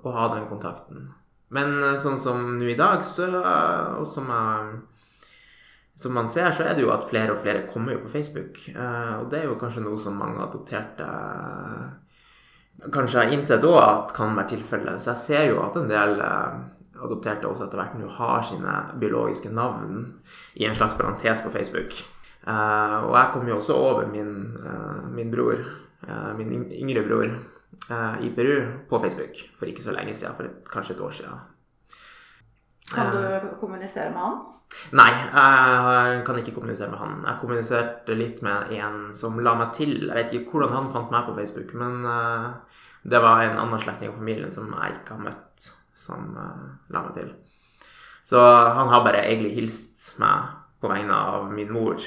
å 0.00 0.12
ha 0.16 0.28
den 0.32 0.46
kontakten. 0.48 1.10
Men 1.52 1.98
sånn 2.00 2.16
som 2.22 2.46
nå 2.56 2.70
i 2.72 2.78
dag, 2.78 3.02
så, 3.04 3.26
og 3.98 4.06
som 4.08 4.30
jeg 4.32 4.78
som 6.00 6.14
man 6.16 6.28
ser, 6.32 6.48
så 6.56 6.64
er 6.64 6.76
det 6.76 6.84
jo 6.86 6.92
at 6.94 7.04
flere 7.10 7.34
og 7.34 7.42
flere 7.42 7.66
kommer 7.68 7.92
jo 7.92 8.04
på 8.06 8.12
Facebook. 8.14 8.62
Eh, 8.72 9.14
og 9.20 9.26
det 9.32 9.42
er 9.42 9.50
jo 9.50 9.58
kanskje 9.60 9.82
noe 9.84 10.00
som 10.00 10.16
mange 10.16 10.40
adopterte 10.40 11.08
kanskje 12.94 13.18
har 13.20 13.32
innsett 13.34 13.64
òg 13.68 13.76
at 13.82 14.14
kan 14.16 14.32
være 14.38 14.54
tilfellet. 14.54 15.02
Så 15.02 15.10
jeg 15.12 15.20
ser 15.20 15.42
jo 15.50 15.58
at 15.60 15.74
en 15.76 15.90
del 15.90 16.14
eh, 16.24 16.54
adopterte 17.04 17.48
også 17.48 17.66
etter 17.66 17.82
hvert 17.82 17.98
nå 18.00 18.08
har 18.16 18.46
sine 18.48 18.76
biologiske 19.02 19.52
navn 19.52 20.06
i 20.56 20.64
en 20.64 20.78
slags 20.78 20.96
parentes 20.96 21.44
på 21.44 21.52
Facebook. 21.52 21.98
Eh, 22.48 22.96
og 23.04 23.12
jeg 23.18 23.32
kom 23.34 23.50
jo 23.50 23.58
også 23.58 23.76
over 23.76 24.08
min, 24.08 24.32
min 25.12 25.32
bror, 25.34 25.60
min 26.38 26.62
yngre 26.72 27.02
bror, 27.04 27.34
i 28.24 28.30
Peru 28.34 28.54
på 28.88 28.98
Facebook 29.02 29.36
for 29.58 29.68
ikke 29.68 29.82
så 29.84 29.92
lenge 29.92 30.14
siden, 30.16 30.32
for 30.36 30.48
kanskje 30.72 30.96
et 30.96 31.04
år 31.04 31.12
siden. 31.18 31.44
Kan 32.94 33.12
du 33.12 33.52
kommunisere 33.60 34.10
med 34.10 34.24
han? 34.24 34.40
Nei, 34.96 35.10
jeg 35.12 36.22
kan 36.26 36.38
ikke 36.40 36.54
kommunisere 36.56 36.90
med 36.92 37.00
han. 37.00 37.18
Jeg 37.26 37.38
kommuniserte 37.40 38.16
litt 38.16 38.40
med 38.46 38.70
en 38.78 39.10
som 39.16 39.38
la 39.42 39.54
meg 39.58 39.74
til. 39.76 39.92
Jeg 40.06 40.16
vet 40.16 40.32
ikke 40.38 40.56
hvordan 40.56 40.76
han 40.76 40.88
fant 40.94 41.12
meg 41.14 41.26
på 41.26 41.34
Facebook, 41.36 41.74
men 41.78 42.06
uh, 42.06 42.80
det 43.02 43.20
var 43.22 43.44
en 43.44 43.58
annen 43.58 43.82
slektning 43.82 44.12
av 44.12 44.18
familien 44.20 44.54
som 44.54 44.70
jeg 44.72 44.96
ikke 44.98 45.18
har 45.18 45.26
møtt, 45.26 45.68
som 45.96 46.32
uh, 46.38 46.70
la 46.94 47.04
meg 47.06 47.18
til. 47.18 47.34
Så 48.30 48.40
han 48.40 48.90
har 48.92 49.04
bare 49.04 49.26
egentlig 49.26 49.56
hilst 49.58 50.14
meg 50.22 50.56
på 50.80 50.90
vegne 50.90 51.18
av 51.34 51.50
min 51.52 51.72
mor. 51.74 52.00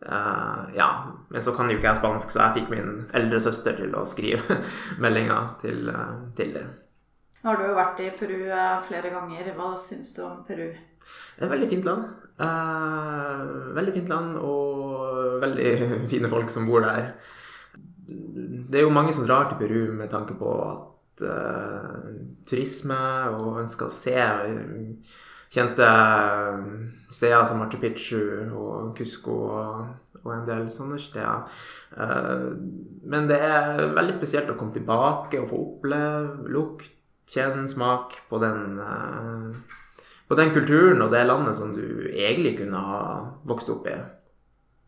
Uh, 0.00 0.68
ja, 0.76 0.90
men 1.30 1.44
så 1.44 1.54
kan 1.56 1.70
jo 1.70 1.78
ikke 1.78 1.92
jeg 1.92 2.02
spansk, 2.02 2.30
så 2.32 2.46
jeg 2.46 2.60
fikk 2.60 2.70
min 2.74 2.94
eldre 3.16 3.42
søster 3.42 3.78
til 3.78 3.96
å 3.96 4.06
skrive 4.08 4.60
meldinger 5.02 5.54
til, 5.62 5.90
til 6.36 6.54
dem. 6.58 6.70
Nå 7.40 7.48
har 7.48 7.56
du 7.56 7.70
jo 7.70 7.76
vært 7.78 8.00
i 8.04 8.10
Peru 8.12 8.38
flere 8.84 9.12
ganger. 9.14 9.52
Hva 9.56 9.72
syns 9.80 10.12
du 10.16 10.20
om 10.26 10.42
Peru? 10.44 10.68
Det 10.70 11.40
er 11.40 11.46
et 11.46 11.54
veldig 11.54 11.70
fint 11.70 11.86
land. 11.88 12.08
Uh, 12.40 13.72
veldig 13.76 13.94
fint 13.96 14.12
land 14.12 14.36
og 14.40 15.40
veldig 15.42 15.72
fine 16.12 16.30
folk 16.32 16.52
som 16.52 16.68
bor 16.68 16.84
der. 16.84 17.14
Det 18.10 18.80
er 18.80 18.86
jo 18.86 18.92
mange 18.92 19.14
som 19.16 19.24
drar 19.24 19.48
til 19.48 19.60
Peru 19.60 19.96
med 19.96 20.12
tanke 20.12 20.36
på 20.36 20.52
at 20.66 21.24
uh, 21.24 22.12
turisme 22.48 23.00
og 23.38 23.60
ønsker 23.64 23.88
å 23.88 23.94
se 23.94 24.16
kjente 25.50 25.86
steder 27.10 27.48
som 27.48 27.58
Machu 27.58 27.80
Picchu 27.82 28.20
og 28.54 28.92
Cusco 28.98 29.34
og, 29.48 30.14
og 30.22 30.30
en 30.36 30.46
del 30.46 30.68
sånne 30.70 31.00
steder. 31.00 31.48
Uh, 31.96 32.52
men 33.10 33.28
det 33.32 33.40
er 33.48 33.88
veldig 33.96 34.16
spesielt 34.16 34.52
å 34.52 34.56
komme 34.60 34.76
tilbake 34.76 35.40
og 35.40 35.50
få 35.50 35.62
oppleve 35.66 36.52
lukt, 36.52 36.99
kjenne 37.30 37.68
smak 37.70 38.16
på 38.30 38.40
den 38.42 38.80
uh, 38.80 39.78
på 40.30 40.38
den 40.38 40.52
kulturen 40.54 41.02
og 41.02 41.10
det 41.10 41.24
landet 41.26 41.58
som 41.58 41.72
du 41.74 42.06
egentlig 42.10 42.56
kunne 42.60 42.80
ha 42.86 42.98
vokst 43.50 43.70
opp 43.72 43.88
i. 43.90 43.96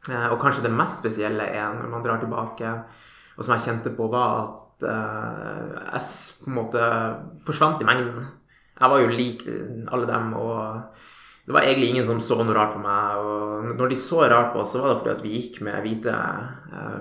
Eh, 0.06 0.26
og 0.30 0.38
kanskje 0.38 0.62
det 0.62 0.70
mest 0.74 1.00
spesielle 1.00 1.48
er 1.50 1.72
når 1.74 1.88
man 1.90 2.04
drar 2.04 2.20
tilbake, 2.22 2.70
og 3.34 3.42
som 3.42 3.56
jeg 3.56 3.64
kjente 3.64 3.90
på, 3.96 4.06
var 4.12 4.36
at 4.44 4.86
uh, 4.86 5.80
jeg 5.96 6.44
på 6.44 6.52
en 6.52 6.56
måte 6.60 6.84
forsvant 7.42 7.82
i 7.82 7.88
mengden. 7.88 8.22
Jeg 8.78 8.92
var 8.94 9.02
jo 9.02 9.10
lik 9.10 9.42
alle 9.90 10.06
dem, 10.06 10.30
og 10.38 10.94
det 11.46 11.56
var 11.56 11.66
egentlig 11.66 11.90
ingen 11.90 12.06
som 12.06 12.22
så 12.22 12.38
noe 12.38 12.54
rart 12.54 12.76
på 12.76 12.84
meg. 12.84 13.26
Og 13.26 13.74
når 13.74 13.90
de 13.90 13.98
så 13.98 14.22
rart 14.22 14.54
på 14.54 14.62
oss, 14.62 14.76
så 14.76 14.82
var 14.82 14.94
det 14.94 15.00
fordi 15.02 15.14
at 15.16 15.26
vi 15.26 15.36
gikk 15.40 15.60
med 15.66 15.82
hvite 15.82 16.14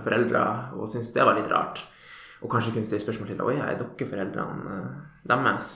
foreldre 0.06 0.44
og 0.78 0.90
syntes 0.90 1.14
det 1.14 1.26
var 1.30 1.38
litt 1.38 1.50
rart. 1.52 1.86
Og 2.42 2.50
kanskje 2.50 2.74
kunne 2.76 2.90
stille 2.90 3.04
spørsmål 3.04 3.32
til 3.32 3.46
Oi, 3.46 3.56
er 3.62 3.78
dere 3.80 4.10
foreldrene 4.10 4.78
deres? 5.30 5.72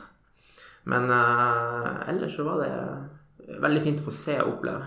Men 0.89 1.09
uh, 1.09 2.05
ellers 2.09 2.35
så 2.37 2.45
var 2.45 2.61
det 2.61 3.57
veldig 3.61 3.81
fint 3.83 4.01
å 4.01 4.07
få 4.07 4.13
se 4.13 4.37
og 4.41 4.55
oppleve. 4.55 4.85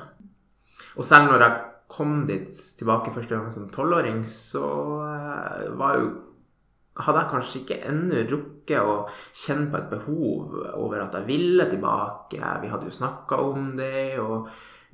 Og 0.98 1.06
selv 1.06 1.30
når 1.30 1.44
jeg 1.44 1.64
kom 1.88 2.24
dit 2.28 2.50
tilbake 2.78 3.14
første 3.14 3.34
gang 3.34 3.52
som 3.54 3.68
tolvåring, 3.72 4.24
så 4.26 4.64
uh, 5.02 5.68
var 5.78 6.00
jo 6.00 6.08
hadde 6.98 7.20
jeg 7.22 7.30
kanskje 7.30 7.58
ikke 7.60 7.80
ennå 7.86 8.22
rukket 8.26 8.82
å 8.82 8.94
kjenne 9.36 9.70
på 9.70 9.78
et 9.78 9.90
behov 9.92 10.56
over 10.74 11.04
at 11.04 11.14
jeg 11.14 11.28
ville 11.28 11.68
tilbake. 11.70 12.40
Vi 12.62 12.70
hadde 12.72 12.88
jo 12.88 12.96
snakka 12.96 13.38
om 13.44 13.68
det. 13.78 14.18
Og, 14.18 14.48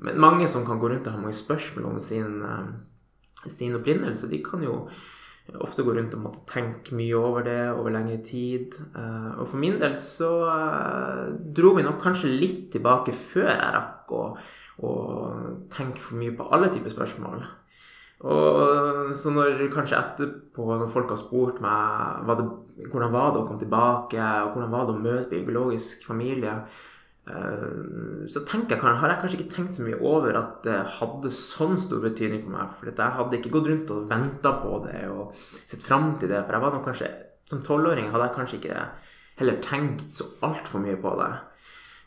men 0.04 0.20
mange 0.20 0.48
som 0.50 0.66
kan 0.68 0.80
gå 0.82 0.90
rundt 0.92 1.08
og 1.08 1.16
ha 1.16 1.22
mange 1.22 1.38
spørsmål 1.38 1.94
om 1.94 2.00
sin, 2.04 2.42
eh, 2.44 3.48
sin 3.48 3.76
opprinnelse, 3.78 4.28
de 4.28 4.42
kan 4.44 4.64
jo 4.64 4.82
ofte 5.52 5.84
gå 5.84 5.92
rundt 5.92 6.14
og 6.16 6.22
måtte 6.24 6.44
tenke 6.48 6.96
mye 6.96 7.16
over 7.18 7.44
det 7.44 7.58
over 7.74 7.92
lengre 7.92 8.20
tid. 8.24 8.78
Eh, 8.96 9.32
og 9.36 9.48
for 9.50 9.60
min 9.60 9.76
del 9.80 9.96
så 9.98 10.30
eh, 10.48 11.34
dro 11.56 11.74
vi 11.76 11.84
nok 11.84 12.00
kanskje 12.02 12.32
litt 12.32 12.70
tilbake 12.72 13.12
før 13.16 13.50
jeg 13.50 13.74
rakk 13.76 14.14
å, 14.14 14.24
tenke 15.70 16.02
for 16.02 16.18
mye 16.18 16.32
på 16.34 16.48
alle 16.50 16.70
typer 16.72 16.90
spørsmål. 16.90 17.44
Og 18.24 19.12
så 19.20 19.30
når 19.30 19.60
kanskje 19.74 20.00
etterpå, 20.00 20.64
når 20.66 20.90
folk 20.90 21.12
har 21.12 21.20
spurt 21.20 21.60
meg 21.62 22.26
det, 22.40 22.46
hvordan 22.88 23.12
var 23.12 23.30
det 23.30 23.42
å 23.42 23.44
komme 23.44 23.60
tilbake, 23.60 24.18
og 24.18 24.56
hvordan 24.56 24.72
var 24.72 24.88
det 24.88 24.96
å 24.96 25.04
møte 25.04 25.42
biologisk 25.46 26.06
familie, 26.08 26.56
så 27.24 28.42
tenker 28.44 28.76
jeg, 28.76 28.84
har 28.84 29.08
jeg 29.08 29.20
kanskje 29.22 29.38
ikke 29.38 29.54
tenkt 29.54 29.76
så 29.78 29.84
mye 29.86 29.96
over 30.04 30.36
at 30.36 30.58
det 30.66 30.76
hadde 30.98 31.30
sånn 31.32 31.78
stor 31.80 32.02
betydning 32.04 32.42
for 32.42 32.52
meg. 32.52 32.74
For 32.76 32.90
jeg 32.90 33.16
hadde 33.18 33.38
ikke 33.38 33.52
gått 33.54 33.70
rundt 33.70 33.92
og 33.94 34.10
venta 34.10 34.52
på 34.60 34.82
det 34.84 35.06
og 35.08 35.32
sett 35.64 35.84
fram 35.86 36.12
til 36.20 36.34
det. 36.34 36.42
For 36.44 36.56
jeg 36.56 36.64
var 36.66 36.76
nok 36.76 36.84
kanskje, 36.90 37.08
som 37.48 37.64
tolvåring 37.64 38.10
hadde 38.12 38.28
jeg 38.28 38.36
kanskje 38.36 38.60
ikke 38.60 38.84
heller 39.40 39.58
tenkt 39.64 40.20
så 40.20 40.28
altfor 40.44 40.84
mye 40.84 41.00
på 41.00 41.14
det. 41.22 41.32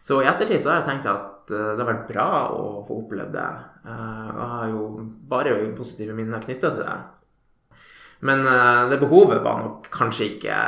Så 0.06 0.22
i 0.22 0.30
ettertid 0.30 0.62
så 0.62 0.72
har 0.72 0.84
jeg 0.84 0.90
tenkt 0.92 1.10
at 1.12 1.52
eh, 1.52 1.74
det 1.74 1.82
har 1.82 1.90
vært 1.90 2.08
bra 2.12 2.28
å 2.54 2.86
få 2.88 3.02
opplevd 3.02 3.34
det. 3.34 3.50
Og 3.88 4.38
jeg 4.38 4.52
har 4.54 4.70
jo 4.72 4.86
bare 5.34 5.58
positive 5.76 6.16
minner 6.16 6.44
knytta 6.44 6.72
til 6.78 6.86
det. 6.86 7.00
Men 8.30 8.46
eh, 8.46 8.86
det 8.94 9.02
behovet 9.02 9.42
var 9.44 9.66
nok 9.66 9.90
kanskje 9.94 10.30
ikke 10.36 10.62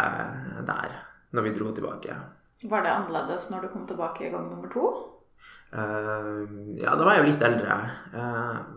der 0.67 0.97
når 1.37 1.45
vi 1.45 1.55
dro 1.55 1.71
tilbake. 1.77 2.17
Var 2.63 2.83
det 2.83 2.91
annerledes 2.91 3.47
når 3.49 3.61
du 3.61 3.71
kom 3.73 3.85
tilbake 3.87 4.27
i 4.27 4.33
gang 4.33 4.49
nummer 4.49 4.71
to? 4.73 4.89
ja, 5.69 6.95
da 6.97 7.03
var 7.05 7.13
jeg 7.13 7.21
jo 7.21 7.27
litt 7.27 7.43
eldre. 7.45 7.75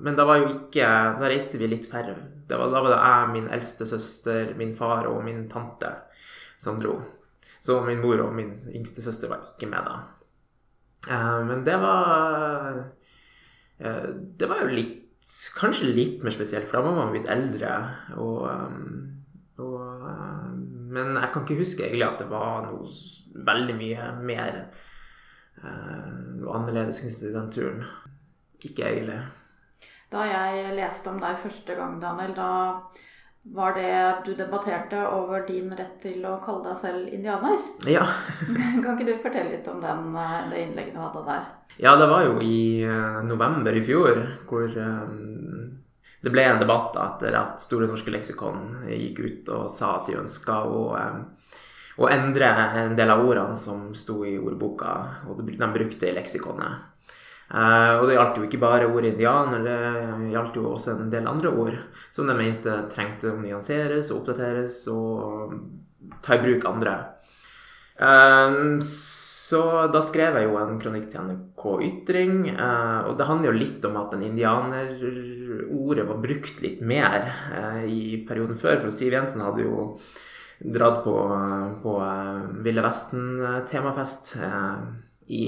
men 0.04 0.16
da 0.16 0.26
var 0.28 0.42
jo 0.42 0.50
ikke 0.50 0.84
Da 1.22 1.30
reiste 1.30 1.56
vi 1.56 1.70
litt 1.70 1.88
færre. 1.88 2.14
da 2.48 2.58
var 2.58 2.84
det 2.84 2.98
jeg, 2.98 3.30
min 3.32 3.48
eldste 3.48 3.86
søster, 3.86 4.52
min 4.56 4.74
far 4.76 5.08
og 5.08 5.24
min 5.24 5.48
tante 5.48 5.88
som 6.58 6.78
dro. 6.78 7.00
Så 7.62 7.80
min 7.86 8.02
mor 8.02 8.20
og 8.20 8.34
min 8.34 8.52
yngste 8.74 9.02
søster 9.02 9.28
var 9.28 9.40
ikke 9.40 9.70
med 9.70 9.86
da. 9.86 9.96
Uh, 11.08 11.40
men 11.46 11.64
det 11.64 11.78
var 11.80 12.84
Det 13.78 14.48
var 14.48 14.62
jo 14.62 14.74
litt 14.76 14.98
Kanskje 15.56 15.86
litt 15.94 16.24
mer 16.26 16.34
spesielt, 16.34 16.66
for 16.66 16.80
da 16.80 16.88
var 16.88 16.96
man 16.96 17.12
blitt 17.14 17.28
eldre. 17.30 17.70
Og, 18.18 18.42
og, 19.62 20.00
men 20.92 21.16
jeg 21.18 21.32
kan 21.32 21.46
ikke 21.46 21.60
huske 21.60 21.86
egentlig 21.86 22.08
at 22.08 22.22
det 22.22 22.30
var 22.30 22.66
noe 22.66 22.88
veldig 23.32 23.76
mye 23.78 24.08
mer 24.20 24.58
uh, 25.62 26.50
annerledes 26.52 27.00
knyttet 27.00 27.24
til 27.24 27.36
den 27.36 27.52
turen. 27.54 27.86
Ikke 28.62 28.86
egentlig. 28.90 29.20
Da 30.12 30.26
jeg 30.28 30.76
leste 30.76 31.08
om 31.10 31.18
deg 31.22 31.40
første 31.40 31.74
gang, 31.78 31.96
Daniel, 32.02 32.34
da 32.36 32.50
var 33.42 33.74
det 33.74 33.94
du 34.26 34.34
debatterte 34.38 35.00
over 35.08 35.42
din 35.46 35.72
rett 35.74 35.96
til 36.02 36.22
å 36.28 36.36
kalle 36.44 36.68
deg 36.68 36.76
selv 36.78 37.08
indianer? 37.10 37.58
Ja. 37.90 38.04
kan 38.84 38.92
ikke 38.92 39.08
du 39.08 39.16
fortelle 39.24 39.56
litt 39.56 39.66
om 39.72 39.80
den, 39.82 40.12
eh, 40.14 40.36
det 40.52 40.60
innlegget 40.66 40.94
du 40.94 41.00
hadde 41.02 41.24
der? 41.26 41.48
Ja, 41.80 41.96
det 41.98 42.06
var 42.10 42.26
jo 42.28 42.36
i 42.44 42.84
eh, 42.84 43.18
november 43.26 43.74
i 43.74 43.82
fjor 43.82 44.20
hvor 44.46 44.68
um, 44.76 45.51
det 46.22 46.30
ble 46.30 46.44
en 46.46 46.60
debatt 46.62 46.96
etter 47.02 47.34
at 47.34 47.62
Store 47.62 47.88
norske 47.90 48.12
leksikon 48.14 48.84
gikk 48.86 49.20
ut 49.24 49.50
og 49.56 49.66
sa 49.74 49.96
at 49.98 50.08
de 50.10 50.20
ønska 50.20 50.60
å, 50.70 50.82
um, 50.94 51.24
å 51.98 52.08
endre 52.10 52.50
en 52.78 52.94
del 52.98 53.10
av 53.10 53.24
ordene 53.26 53.58
som 53.58 53.90
sto 53.98 54.20
i 54.26 54.36
ordboka, 54.38 54.94
og 55.26 55.42
de 55.42 55.70
brukte 55.74 56.08
i 56.08 56.14
leksikonet. 56.14 56.88
Uh, 57.52 57.98
og 57.98 58.06
det 58.08 58.14
gjaldt 58.16 58.38
jo 58.38 58.46
ikke 58.46 58.62
bare 58.62 58.86
ordet 58.88 59.10
indianer, 59.12 59.66
det 59.66 60.30
gjaldt 60.32 60.54
jo 60.56 60.70
også 60.70 60.94
en 60.94 61.10
del 61.12 61.26
andre 61.28 61.50
ord 61.50 61.74
som 62.14 62.30
de 62.30 62.36
mente 62.38 62.78
trengte 62.94 63.28
å 63.28 63.36
nyanseres 63.36 64.12
og 64.12 64.22
oppdateres 64.22 64.78
og 64.94 65.58
ta 66.24 66.38
i 66.38 66.44
bruk 66.46 66.64
andre. 66.70 66.94
Uh, 67.98 68.80
så 69.52 69.62
da 69.92 70.00
skrev 70.04 70.38
jeg 70.38 70.48
jo 70.48 70.58
en 70.60 70.80
kronikk 70.80 71.06
til 71.12 71.28
NRK 71.28 71.64
Ytring, 71.88 72.34
uh, 72.56 73.06
og 73.10 73.16
det 73.20 73.28
handler 73.28 73.52
jo 73.52 73.60
litt 73.60 73.88
om 73.88 74.00
at 74.00 74.16
den 74.16 74.26
indianerordet 74.32 76.08
var 76.08 76.20
brukt 76.24 76.62
litt 76.64 76.80
mer 76.84 77.30
i 77.86 78.22
perioden 78.28 78.58
før, 78.60 78.80
for 78.82 78.94
Siv 78.94 79.12
Jensen 79.14 79.44
hadde 79.44 79.66
jo 79.66 79.88
dratt 80.62 81.02
på, 81.04 81.16
på 81.82 81.96
Ville 82.64 82.84
Vesten-temafest 82.84 84.36
i 85.32 85.42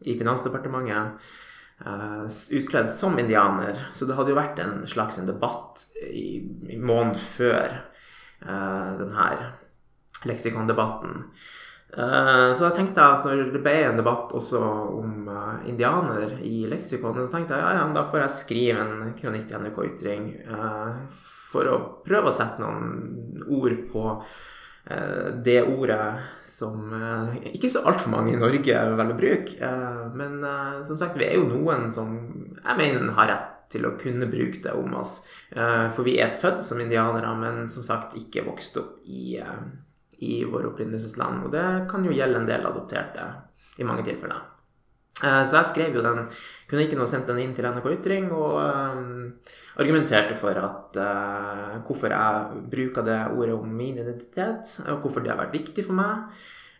i 0.00 0.18
Finansdepartementet 0.18 1.12
uh, 1.86 2.26
utkledd 2.50 2.92
som 2.92 3.18
indianer. 3.18 3.86
Så 3.92 4.06
det 4.06 4.16
hadde 4.18 4.32
jo 4.32 4.38
vært 4.38 4.60
en 4.62 4.80
slags 4.90 5.18
en 5.20 5.28
debatt 5.28 5.86
i, 6.02 6.42
i 6.70 6.78
måneden 6.78 7.16
før 7.20 7.78
uh, 8.44 8.90
denne 9.00 9.28
leksikondebatten. 10.26 11.24
Uh, 11.96 12.52
så 12.52 12.66
da 12.66 12.72
tenkte 12.76 13.00
jeg 13.00 13.18
at 13.18 13.24
når 13.24 13.54
det 13.54 13.62
ble 13.64 13.76
en 13.86 14.00
debatt 14.00 14.34
også 14.36 14.60
om 14.60 15.30
uh, 15.30 15.62
indianer 15.68 16.36
i 16.44 16.66
leksikonet, 16.68 17.24
så 17.24 17.38
tenkte 17.38 17.56
jeg 17.56 17.64
ja, 17.64 17.78
ja, 17.78 17.86
da 17.96 18.04
får 18.10 18.24
jeg 18.24 18.36
skrive 18.40 18.84
en 18.84 19.14
kronikk 19.16 19.48
til 19.48 19.64
NRK 19.64 19.80
Ytring 19.90 20.28
uh, 20.50 21.06
for 21.46 21.72
å 21.72 21.78
prøve 22.04 22.28
å 22.28 22.36
sette 22.36 22.60
noen 22.60 23.48
ord 23.48 23.80
på 23.88 24.04
Eh, 24.90 25.34
det 25.44 25.62
ordet 25.62 26.12
som 26.46 26.92
eh, 26.94 27.38
ikke 27.56 27.70
så 27.72 27.82
altfor 27.90 28.12
mange 28.12 28.36
i 28.36 28.38
Norge 28.38 28.82
velger 28.94 29.14
å 29.14 29.18
bruke. 29.18 29.56
Eh, 29.58 30.02
men 30.14 30.38
som 30.86 30.98
sagt, 31.00 31.18
vi 31.18 31.26
er 31.26 31.40
jo 31.40 31.48
noen 31.50 31.88
som 31.92 32.14
jeg 32.60 32.78
mener 32.78 33.14
har 33.18 33.30
rett 33.32 33.52
til 33.72 33.88
å 33.88 33.96
kunne 33.98 34.28
bruke 34.30 34.62
det 34.62 34.76
om 34.78 34.92
oss. 34.94 35.16
For 35.50 36.06
vi 36.06 36.20
er 36.22 36.36
født 36.38 36.60
som 36.62 36.78
indianere, 36.78 37.32
men 37.34 37.64
som 37.66 37.82
sagt 37.82 38.14
ikke 38.14 38.44
vokst 38.46 38.78
opp 38.78 39.00
i, 39.10 39.40
i 40.24 40.44
våre 40.44 40.70
opprinnelsesland. 40.72 41.46
Og 41.46 41.52
det 41.52 41.66
kan 41.90 42.04
jo 42.04 42.14
gjelde 42.14 42.42
en 42.42 42.48
del 42.48 42.68
adopterte 42.68 43.30
i 43.76 43.86
mange 43.86 44.04
tilfeller. 44.06 44.44
Eh, 45.24 45.42
så 45.48 45.56
jeg 45.56 45.68
skrev 45.70 45.94
jo 45.96 46.04
den 46.04 46.26
kronikken 46.68 47.00
og 47.00 47.08
sendte 47.08 47.32
den 47.32 47.46
inn 47.46 47.54
til 47.56 47.64
NRK 47.64 47.86
Ytring 47.94 48.26
og 48.36 48.58
um, 48.60 49.30
argumenterte 49.80 50.36
for 50.36 50.58
at 50.60 50.98
uh, 51.00 51.78
hvorfor 51.86 52.12
jeg 52.12 52.66
bruker 52.74 53.06
det 53.06 53.22
ordet 53.32 53.54
om 53.56 53.70
min 53.78 53.96
identitet, 53.96 54.74
og 54.84 55.00
hvorfor 55.00 55.24
det 55.24 55.32
har 55.32 55.40
vært 55.40 55.56
viktig 55.56 55.86
for 55.86 55.96
meg. 55.96 56.36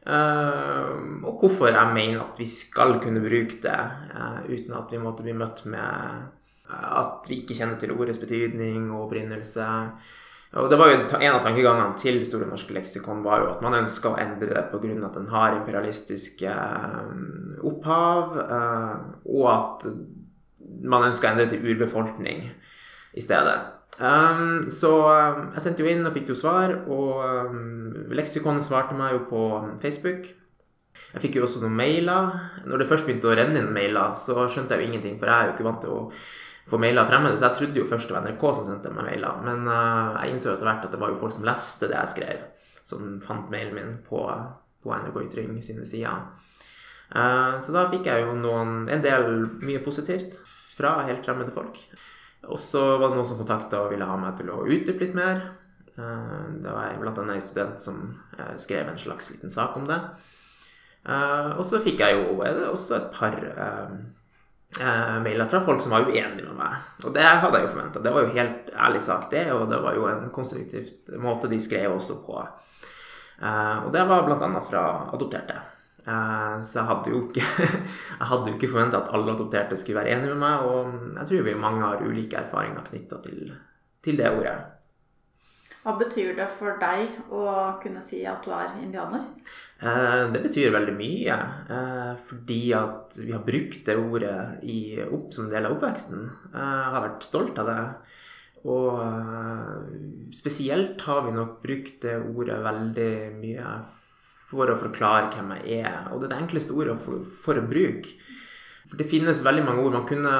Uh, 0.07 1.25
og 1.27 1.41
hvorfor 1.41 1.73
jeg 1.73 1.95
mener 1.97 2.27
at 2.27 2.37
vi 2.39 2.47
skal 2.51 2.99
kunne 3.03 3.25
bruke 3.25 3.57
det 3.65 3.81
uh, 4.13 4.45
uten 4.45 4.77
at 4.77 4.93
vi 4.93 5.01
måtte 5.03 5.25
bli 5.25 5.35
møtt 5.35 5.65
med 5.73 6.29
at 6.67 7.29
vi 7.31 7.41
ikke 7.41 7.55
kjenner 7.55 7.79
til 7.79 7.95
ordets 7.95 8.19
betydning 8.19 8.91
og 8.91 9.07
opprinnelse. 9.07 9.67
Og 10.57 10.71
det 10.71 10.79
var 10.81 10.91
jo 10.91 10.99
En 11.21 11.35
av 11.35 11.43
tankegangene 11.45 11.99
til 12.01 12.21
Store 12.27 12.49
norske 12.49 12.75
leksikon 12.77 13.23
var 13.25 13.43
jo 13.43 13.51
at 13.53 13.63
man 13.65 13.77
ønska 13.83 14.13
å 14.13 14.21
endre 14.21 14.55
det 14.55 14.67
pga. 14.73 15.07
at 15.07 15.15
den 15.15 15.29
har 15.29 15.57
imperialistiske 15.57 16.49
eh, 16.49 17.63
opphav, 17.63 18.39
eh, 18.41 18.97
og 19.27 19.47
at 19.53 19.87
man 20.83 21.09
ønska 21.11 21.27
å 21.27 21.31
endre 21.31 21.47
det 21.47 21.59
til 21.59 21.75
urbefolkning 21.75 22.49
i 23.15 23.21
stedet. 23.21 23.59
Um, 23.97 24.69
så 24.69 24.91
um, 25.09 25.53
jeg 25.55 25.63
sendte 25.65 25.83
jo 25.83 25.89
inn 25.89 26.05
og 26.05 26.13
fikk 26.13 26.29
jo 26.29 26.37
svar, 26.37 26.75
og 26.93 28.13
leksikonet 28.13 28.65
svarte 28.65 28.97
meg 28.97 29.15
jo 29.15 29.23
på 29.31 29.45
Facebook. 29.81 30.27
Jeg 31.15 31.23
fikk 31.23 31.39
jo 31.39 31.47
også 31.47 31.63
noen 31.63 31.77
mailer. 31.79 32.33
Når 32.67 32.83
det 32.83 32.89
først 32.91 33.07
begynte 33.09 33.31
å 33.31 33.37
renne 33.37 33.61
inn 33.61 33.73
mailer, 33.73 34.13
så 34.17 34.47
skjønte 34.49 34.77
jeg 34.77 34.85
jo 34.85 34.91
ingenting, 34.91 35.17
for 35.21 35.31
jeg 35.31 35.37
er 35.37 35.49
jo 35.49 35.57
ikke 35.57 35.69
vant 35.69 35.83
til 35.85 35.95
å 35.95 36.03
få 36.67 36.79
mailer 36.83 37.07
fremmede, 37.07 37.39
så 37.39 37.49
jeg 37.49 37.59
trodde 37.61 37.81
jo 37.81 37.87
først 37.87 38.11
det 38.11 38.17
var 38.17 38.27
NRK 38.27 38.45
som 38.59 38.67
sendte 38.67 38.93
meg 38.95 39.07
mailer. 39.11 39.43
Men 39.47 39.69
uh, 39.71 40.17
jeg 40.19 40.35
innså 40.35 40.53
etter 40.53 40.67
hvert 40.67 40.87
at 40.87 40.95
det 40.95 41.01
var 41.03 41.13
jo 41.13 41.21
folk 41.21 41.37
som 41.37 41.47
leste 41.47 41.91
det 41.91 41.99
jeg 42.01 42.15
skrev, 42.17 42.43
som 42.87 43.17
fant 43.23 43.53
mailen 43.53 43.77
min 43.77 43.95
på, 44.07 44.25
på 44.83 44.97
NRK 45.05 45.21
Ytring 45.29 45.55
sine 45.65 45.87
sider. 45.87 46.27
Uh, 47.15 47.55
så 47.63 47.75
da 47.75 47.87
fikk 47.93 48.11
jeg 48.11 48.27
jo 48.27 48.35
noen, 48.41 48.89
en 48.91 49.05
del 49.05 49.47
mye 49.63 49.83
positivt 49.85 50.41
fra 50.77 50.99
helt 51.07 51.23
fremmede 51.27 51.55
folk. 51.55 51.79
Og 52.47 52.59
så 52.63 52.83
var 52.97 53.09
det 53.11 53.21
noen 53.21 53.29
som 53.29 53.39
kontakta 53.39 53.85
og 53.85 53.95
ville 53.95 54.07
ha 54.07 54.19
meg 54.19 54.35
til 54.39 54.51
å 54.51 54.65
utdype 54.67 55.07
litt 55.07 55.15
mer. 55.19 55.47
Uh, 55.97 56.51
det 56.65 56.75
var 56.75 56.99
blant 56.99 57.23
annet 57.23 57.39
en 57.39 57.47
student 57.47 57.79
som 57.81 58.09
skrev 58.59 58.91
en 58.91 58.99
slags 59.01 59.31
liten 59.33 59.55
sak 59.55 59.79
om 59.79 59.87
det. 59.89 60.03
og 61.07 61.63
så 61.65 61.79
fikk 61.81 62.03
jeg 62.03 62.19
jo 62.19 62.43
også 62.43 62.97
et 62.97 63.11
par 63.15 63.37
eh, 64.81 65.17
mailer 65.23 65.49
fra 65.51 65.63
folk 65.65 65.83
som 65.83 65.95
var 65.95 66.09
uenige 66.09 66.45
med 66.45 66.57
meg. 66.59 66.91
Og 67.05 67.15
det 67.15 67.25
hadde 67.25 67.61
jeg 67.61 67.67
jo 67.67 67.73
forventa. 67.73 68.03
Det 68.03 68.13
var 68.15 68.27
jo 68.27 68.35
helt 68.37 68.71
ærlig 68.89 69.03
sak, 69.05 69.31
det. 69.33 69.47
Og 69.55 69.67
det 69.71 69.81
var 69.85 69.97
jo 69.97 70.09
en 70.11 70.29
konstruktiv 70.35 71.19
måte 71.23 71.51
de 71.53 71.61
skrev 71.63 71.97
også 71.97 72.21
på. 72.27 72.43
Eh, 73.41 73.79
og 73.85 73.91
det 73.95 74.05
var 74.09 74.29
bl.a. 74.29 74.53
fra 74.69 74.85
adopterte. 75.17 75.59
Eh, 76.07 76.55
så 76.63 76.81
jeg 76.81 76.89
hadde 76.93 77.13
jo 77.13 77.25
ikke, 77.27 77.45
jeg 78.21 78.55
ikke 78.55 78.73
forventa 78.73 79.03
at 79.03 79.13
alle 79.17 79.35
adopterte 79.35 79.79
skulle 79.81 80.01
være 80.03 80.17
enige 80.17 80.35
med 80.35 80.43
meg. 80.45 80.71
Og 80.71 81.19
jeg 81.21 81.31
tror 81.31 81.51
vi 81.51 81.61
mange 81.67 81.85
har 81.85 82.07
ulike 82.07 82.41
erfaringer 82.45 82.87
knytta 82.91 83.21
til, 83.27 83.53
til 84.05 84.23
det 84.23 84.33
ordet. 84.33 84.57
Hva 85.87 85.93
betyr 86.01 86.33
det 86.35 86.49
for 86.51 86.81
deg 86.83 87.31
å 87.31 87.43
kunne 87.79 88.01
si 88.03 88.25
at 88.27 88.43
du 88.43 88.51
er 88.51 88.73
indianer? 88.83 89.23
Eh, 89.79 90.23
det 90.35 90.41
betyr 90.43 90.73
veldig 90.75 90.95
mye, 90.99 91.37
eh, 91.71 92.17
fordi 92.27 92.73
at 92.75 93.15
vi 93.21 93.31
har 93.31 93.45
brukt 93.47 93.85
det 93.87 93.95
ordet 93.95 95.05
opp 95.07 95.29
som 95.37 95.47
del 95.47 95.69
av 95.69 95.77
oppveksten. 95.77 96.25
Eh, 96.51 96.59
jeg 96.59 96.91
har 96.97 97.05
vært 97.05 97.23
stolt 97.23 97.61
av 97.63 97.71
det. 97.71 97.85
Og 98.67 98.99
eh, 98.99 99.77
spesielt 100.35 101.07
har 101.07 101.23
vi 101.29 101.37
nok 101.37 101.61
brukt 101.63 102.03
det 102.03 102.17
ordet 102.35 102.59
veldig 102.67 103.15
mye 103.39 103.77
for 104.51 104.67
å 104.67 104.81
forklare 104.81 105.31
hvem 105.37 105.55
jeg 105.61 105.85
er. 105.87 106.11
Og 106.11 106.19
det 106.19 106.33
er 106.33 106.35
det 106.35 106.41
enkleste 106.49 106.75
ordet 106.75 106.99
for, 106.99 107.23
for 107.47 107.63
å 107.63 107.67
bruke. 107.71 108.19
For 108.87 108.99
det 108.99 109.07
finnes 109.11 109.47
veldig 109.47 109.63
mange 109.67 109.83
ord 109.83 109.97
man 109.97 110.05
kunne 110.07 110.35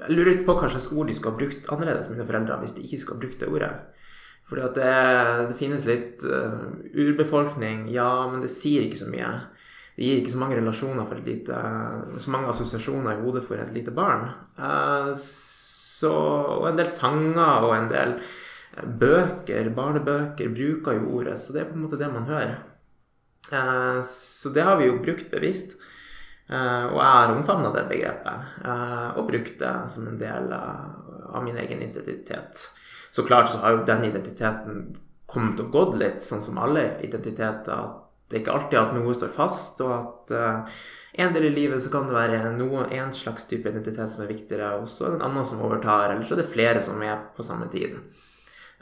Jeg 0.00 0.14
lurer 0.14 0.32
litt 0.32 0.46
på 0.46 0.56
hva 0.58 0.70
slags 0.70 0.88
ord 0.94 1.10
de 1.10 1.14
skulle 1.14 1.34
ha 1.34 1.42
brukt 1.42 1.68
annerledes, 1.74 2.10
mine 2.10 2.26
foreldre, 2.26 2.62
hvis 2.62 2.78
de 2.78 2.86
ikke 2.86 3.02
skulle 3.02 3.18
ha 3.18 3.26
brukt 3.26 3.42
det 3.42 3.50
ordet. 3.50 3.74
Fordi 4.44 4.64
at 4.66 4.76
det, 4.76 4.94
det 5.50 5.56
finnes 5.58 5.86
litt 5.88 6.24
uh, 6.28 6.68
urbefolkning, 6.92 7.86
ja, 7.94 8.26
men 8.28 8.44
det 8.44 8.52
sier 8.52 8.84
ikke 8.84 9.00
så 9.00 9.08
mye. 9.08 9.30
Det 9.94 10.04
gir 10.04 10.20
ikke 10.20 10.34
så 10.34 10.40
mange 10.42 10.58
relasjoner 10.58 11.06
for 11.06 11.20
et 11.20 11.28
lite 11.28 11.58
Så 12.18 12.32
mange 12.34 12.50
assosiasjoner 12.50 13.14
i 13.14 13.22
hodet 13.22 13.44
for 13.46 13.60
et 13.62 13.72
lite 13.72 13.94
barn. 13.94 14.26
Uh, 14.58 15.14
så, 15.16 16.12
og 16.58 16.68
en 16.68 16.80
del 16.80 16.90
sanger 16.90 17.68
og 17.68 17.76
en 17.76 17.88
del 17.92 18.16
bøker, 19.00 19.70
barnebøker, 19.74 20.50
bruker 20.52 20.98
jo 20.98 21.18
ordet. 21.20 21.38
Så 21.40 21.54
det 21.54 21.62
er 21.62 21.70
på 21.70 21.78
en 21.78 21.86
måte 21.86 22.00
det 22.00 22.10
man 22.12 22.28
hører. 22.28 22.58
Uh, 23.52 24.00
så 24.04 24.52
det 24.52 24.64
har 24.66 24.80
vi 24.80 24.90
jo 24.90 25.00
brukt 25.00 25.30
bevisst. 25.32 25.76
Uh, 26.50 26.92
og 26.92 26.98
jeg 27.00 27.10
har 27.16 27.32
omfavna 27.32 27.70
det 27.72 27.86
begrepet 27.88 28.48
uh, 28.66 29.16
og 29.16 29.30
brukt 29.30 29.54
det 29.62 29.74
som 29.88 30.10
en 30.10 30.18
del 30.20 30.50
av 30.52 31.40
min 31.46 31.56
egen 31.56 31.80
identitet. 31.86 32.66
Så 33.14 33.22
klart 33.22 33.52
så 33.52 33.60
har 33.62 33.76
jo 33.76 33.84
den 33.86 34.08
identiteten 34.08 34.88
kommet 35.30 35.60
og 35.62 35.70
gått 35.70 35.94
litt, 36.00 36.18
sånn 36.22 36.42
som 36.42 36.58
alle 36.58 36.96
identiteter. 37.06 37.70
At 37.70 38.30
det 38.30 38.40
ikke 38.40 38.54
alltid 38.56 38.80
at 38.80 38.94
noe 38.96 39.14
står 39.14 39.30
fast, 39.36 39.78
og 39.84 39.92
at 39.94 40.34
uh, 40.34 40.80
en 41.22 41.34
del 41.36 41.46
i 41.46 41.54
livet 41.54 41.82
så 41.84 41.92
kan 41.92 42.08
det 42.08 42.16
være 42.16 42.54
noe, 42.56 42.88
en 42.96 43.12
slags 43.14 43.46
type 43.50 43.70
identitet 43.70 44.10
som 44.10 44.24
er 44.24 44.32
viktigere, 44.32 44.72
og 44.80 44.88
så 44.90 45.06
er 45.06 45.14
det 45.14 45.20
en 45.20 45.26
annen 45.28 45.46
som 45.46 45.62
overtar, 45.62 46.10
eller 46.10 46.26
så 46.26 46.34
er 46.34 46.42
det 46.42 46.50
flere 46.50 46.82
som 46.82 47.02
er 47.06 47.20
på 47.36 47.46
samme 47.46 47.68
tid. 47.70 48.00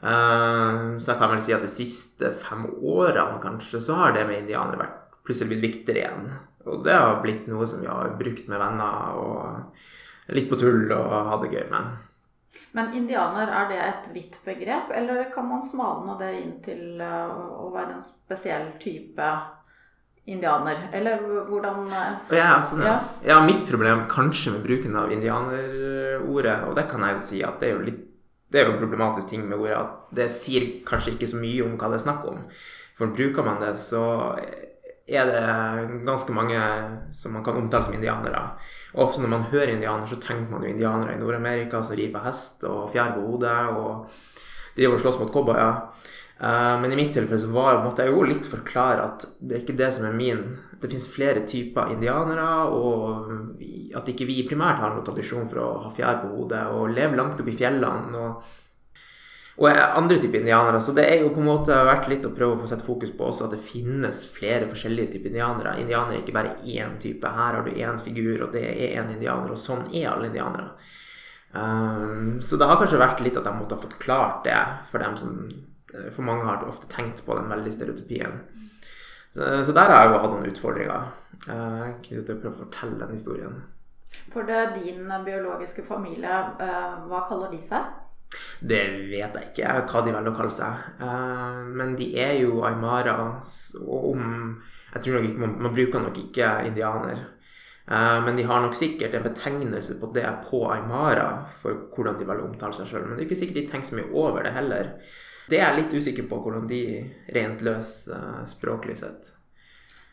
Uh, 0.02 0.96
så 0.96 1.12
jeg 1.12 1.18
kan 1.20 1.34
vel 1.34 1.42
si 1.44 1.54
at 1.54 1.66
de 1.66 1.70
siste 1.70 2.32
fem 2.46 2.64
årene 2.80 3.42
kanskje, 3.42 3.82
så 3.84 3.98
har 4.00 4.16
det 4.16 4.24
med 4.30 4.40
indianere 4.40 4.80
vært 4.80 5.18
plutselig 5.26 5.52
blitt 5.52 5.66
viktigere 5.66 6.06
igjen. 6.06 6.32
Og 6.72 6.86
det 6.86 6.94
har 6.96 7.20
blitt 7.20 7.50
noe 7.50 7.66
som 7.68 7.82
vi 7.82 7.90
har 7.90 8.16
brukt 8.16 8.48
med 8.48 8.62
venner 8.62 9.18
og 9.18 10.32
litt 10.32 10.48
på 10.48 10.56
tull 10.56 10.86
og 10.94 11.14
ha 11.28 11.38
det 11.42 11.52
gøy 11.52 11.68
med. 11.74 11.92
Men 12.72 12.94
indianer, 12.96 13.48
er 13.48 13.68
det 13.68 13.80
et 13.84 14.12
vidt 14.14 14.38
begrep, 14.44 14.92
eller 14.96 15.24
kan 15.32 15.48
man 15.48 15.64
smalne 15.64 16.16
det 16.20 16.30
inn 16.40 16.54
til 16.64 17.00
eh, 17.00 17.34
å 17.64 17.68
være 17.72 17.98
en 17.98 18.04
spesiell 18.04 18.70
type 18.80 19.28
indianer? 20.24 20.86
Eller 20.92 21.20
hvordan 21.48 21.84
eh, 21.88 22.38
ja, 22.38 22.54
altså, 22.56 22.80
ja. 22.84 22.96
ja, 23.28 23.40
mitt 23.44 23.66
problem 23.68 24.06
kanskje 24.12 24.54
med 24.56 24.64
bruken 24.68 24.96
av 24.96 25.12
indianerordet, 25.12 26.56
og 26.68 26.76
det 26.78 26.88
kan 26.92 27.04
jeg 27.06 27.18
jo 27.18 27.26
si 27.28 27.44
at 27.44 27.60
det 27.60 27.70
er 27.70 27.76
jo 27.76 27.84
litt 27.90 28.08
det 28.52 28.60
er 28.60 28.66
jo 28.68 28.74
en 28.74 28.82
problematisk 28.82 29.30
ting 29.30 29.46
med 29.48 29.56
ordet 29.56 29.78
at 29.78 29.92
det 30.12 30.26
sier 30.28 30.66
kanskje 30.84 31.14
ikke 31.14 31.28
så 31.30 31.38
mye 31.40 31.64
om 31.64 31.78
hva 31.80 31.88
det 31.88 32.02
er 32.02 32.02
snakk 32.04 32.26
om. 32.28 32.42
For 32.98 33.14
bruker 33.16 33.46
man 33.46 33.62
det, 33.64 33.70
så 33.80 34.02
er 35.18 35.30
det 35.30 36.02
ganske 36.06 36.34
mange 36.34 36.60
som 37.16 37.34
man 37.36 37.44
kan 37.44 37.58
omtale 37.60 37.86
som 37.86 37.96
indianere. 37.96 38.42
Og 38.94 39.06
ofte 39.06 39.22
når 39.22 39.32
man 39.32 39.48
hører 39.52 39.74
indianer, 39.74 40.06
så 40.08 40.20
tenker 40.20 40.50
man 40.52 40.64
jo 40.64 40.72
indianere 40.72 41.16
i 41.16 41.20
Nord-Amerika 41.20 41.82
som 41.82 41.98
rir 41.98 42.12
på 42.14 42.22
hest 42.24 42.64
og 42.68 42.90
fjær 42.94 43.14
på 43.16 43.26
hodet 43.26 43.58
og 43.72 44.08
driver 44.76 44.96
og 44.96 45.04
slåss 45.04 45.20
mot 45.20 45.32
cowboyer. 45.32 45.78
Uh, 46.42 46.74
men 46.82 46.90
i 46.90 46.98
mitt 46.98 47.12
tilfelle 47.14 47.38
så 47.38 47.52
var, 47.54 47.84
måtte 47.84 48.02
jeg 48.02 48.10
jo 48.10 48.24
litt 48.26 48.48
forklare 48.50 49.04
at 49.04 49.26
det 49.38 49.54
er 49.54 49.60
ikke 49.62 49.76
det 49.78 49.92
som 49.94 50.08
er 50.08 50.16
min 50.16 50.40
Det 50.82 50.88
fins 50.90 51.04
flere 51.06 51.44
typer 51.46 51.92
indianere, 51.94 52.64
og 52.74 53.60
at 53.94 54.08
ikke 54.10 54.26
vi 54.26 54.40
primært 54.48 54.80
har 54.82 54.90
noen 54.90 55.04
tradisjon 55.06 55.46
for 55.46 55.60
å 55.62 55.68
ha 55.84 55.92
fjær 55.94 56.16
på 56.24 56.32
hodet 56.32 56.64
og 56.74 56.90
leve 56.90 57.14
langt 57.20 57.38
oppe 57.38 57.52
i 57.52 57.60
fjellene. 57.60 58.18
og 58.18 58.61
og 59.60 59.68
andre 59.68 60.16
typer 60.16 60.40
indianere. 60.40 60.80
Så 60.80 60.94
det 60.96 61.04
er 61.10 61.20
jo 61.20 61.32
på 61.34 61.42
en 61.42 61.48
måte 61.50 61.76
vært 61.84 62.08
litt 62.08 62.24
å 62.24 62.32
prøve 62.32 62.56
å 62.56 62.60
få 62.62 62.70
sett 62.70 62.84
fokus 62.84 63.12
på 63.16 63.26
også 63.28 63.46
at 63.46 63.56
det 63.56 63.64
finnes 63.66 64.22
flere 64.32 64.68
forskjellige 64.70 65.14
typer 65.14 65.32
indianere. 65.32 65.76
Indianere 65.82 66.16
er 66.16 66.22
ikke 66.22 66.36
bare 66.36 66.54
én 66.64 66.94
type. 67.02 67.34
Her 67.36 67.58
har 67.58 67.66
du 67.66 67.72
én 67.74 68.00
figur, 68.00 68.46
og 68.46 68.56
det 68.56 68.64
er 68.70 68.96
én 69.02 69.12
indianer, 69.12 69.52
og 69.52 69.60
sånn 69.60 69.90
er 69.92 70.08
alle 70.14 70.30
indianere. 70.30 70.72
Um, 71.52 72.38
så 72.40 72.56
det 72.56 72.64
har 72.64 72.78
kanskje 72.80 73.02
vært 73.02 73.20
litt 73.20 73.36
at 73.36 73.44
jeg 73.44 73.58
måtte 73.58 73.76
ha 73.76 73.84
forklart 73.84 74.46
det 74.46 74.60
for 74.88 75.04
dem 75.04 75.18
som 75.20 75.34
eh, 75.92 76.06
For 76.08 76.24
mange 76.24 76.46
har 76.46 76.62
ofte 76.64 76.88
tenkt 76.88 77.20
på 77.26 77.36
den 77.36 77.50
veldig 77.52 77.72
stereotypien. 77.74 78.38
Så, 79.34 79.50
så 79.68 79.74
der 79.76 79.92
har 79.92 80.06
jeg 80.06 80.14
jo 80.14 80.22
hatt 80.22 80.32
noen 80.32 80.48
utfordringer 80.48 81.10
uh, 81.50 81.92
knyttet 82.00 82.24
til 82.24 82.38
å 82.38 82.40
prøve 82.40 82.56
å 82.56 82.62
fortelle 82.64 82.96
den 83.02 83.12
historien. 83.12 83.60
For 84.32 84.48
det, 84.48 84.62
din 84.80 85.12
biologiske 85.26 85.84
familie, 85.84 86.40
uh, 86.56 87.04
hva 87.08 87.20
kaller 87.28 87.52
de 87.52 87.60
seg? 87.64 88.00
Det 88.62 88.82
vet 89.10 89.34
jeg 89.34 89.48
ikke 89.50 89.74
hva 89.90 90.02
de 90.04 90.14
velger 90.14 90.30
å 90.30 90.36
kalle 90.36 90.54
seg. 90.54 90.84
Uh, 91.02 91.62
men 91.74 91.96
de 91.98 92.12
er 92.20 92.36
jo 92.42 92.62
aymara. 92.66 93.16
Om 93.82 94.22
Jeg 94.92 95.02
tror 95.04 95.16
nok 95.16 95.28
ikke 95.28 95.46
man, 95.46 95.72
bruker 95.74 96.04
nok 96.04 96.20
ikke 96.20 96.50
indianer. 96.68 97.24
Uh, 97.88 98.22
men 98.22 98.38
de 98.38 98.46
har 98.46 98.62
nok 98.62 98.76
sikkert 98.78 99.16
en 99.18 99.26
betegnelse 99.26 99.98
på 99.98 100.12
det 100.14 100.28
på 100.46 100.62
aymara 100.70 101.42
for 101.58 101.88
hvordan 101.90 102.20
de 102.20 102.28
velger 102.28 102.46
å 102.46 102.52
omtale 102.52 102.78
seg 102.78 102.90
sjøl. 102.92 103.08
Men 103.08 103.18
det 103.18 103.24
er 103.24 103.30
ikke 103.30 103.42
sikkert 103.42 103.60
de 103.60 103.68
tenker 103.72 103.90
så 103.90 103.98
mye 103.98 104.12
over 104.14 104.46
det 104.46 104.54
heller. 104.54 104.94
Det 105.50 105.58
er 105.58 105.66
jeg 105.66 105.80
litt 105.80 105.96
usikker 105.98 106.28
på 106.30 106.38
hvordan 106.44 106.68
de 106.70 106.82
rent 107.34 107.66
løs 107.66 107.92
uh, 108.14 108.44
språklig 108.48 109.00
sett. 109.02 109.34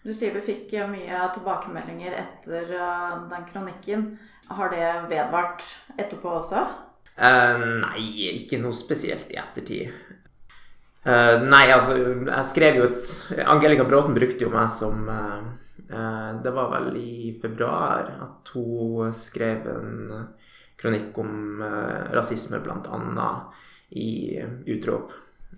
Du 0.02 0.14
sier 0.16 0.34
du 0.34 0.42
fikk 0.42 0.72
mye 0.90 1.22
tilbakemeldinger 1.36 2.14
etter 2.18 2.70
den 3.30 3.48
kronikken. 3.52 4.06
Har 4.48 4.72
det 4.72 4.86
vedvart 5.12 5.66
etterpå 6.00 6.32
også? 6.40 6.64
Uh, 7.20 7.60
nei, 7.84 8.30
ikke 8.32 8.62
noe 8.62 8.76
spesielt 8.76 9.28
i 9.34 9.40
ettertid. 9.42 9.92
Uh, 11.04 11.42
nei, 11.44 11.66
altså, 11.74 11.98
jeg 12.00 12.48
skrev 12.48 12.78
jo 12.80 12.86
et 12.88 13.42
Angelica 13.44 13.84
Bråten 13.88 14.16
brukte 14.16 14.46
jo 14.46 14.52
meg 14.52 14.68
som 14.72 15.08
uh, 15.08 15.48
Det 16.44 16.52
var 16.56 16.70
vel 16.74 16.96
i 17.00 17.34
februar 17.42 18.12
at 18.24 18.52
hun 18.54 19.12
skrev 19.16 19.68
en 19.72 20.28
kronikk 20.80 21.18
om 21.20 21.64
rasisme, 22.14 22.62
blant 22.64 22.86
annet, 22.88 23.58
i 24.00 24.38
Utrop. 24.70 25.12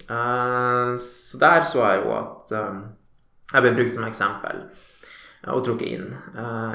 så 0.08 1.42
der 1.42 1.66
så 1.68 1.84
jeg 1.84 2.00
jo 2.00 2.14
at 2.16 2.54
jeg 2.56 3.66
ble 3.66 3.74
brukt 3.76 3.94
som 3.94 4.08
eksempel 4.08 4.64
og 5.52 5.62
trukket 5.68 5.92
inn 5.92 6.08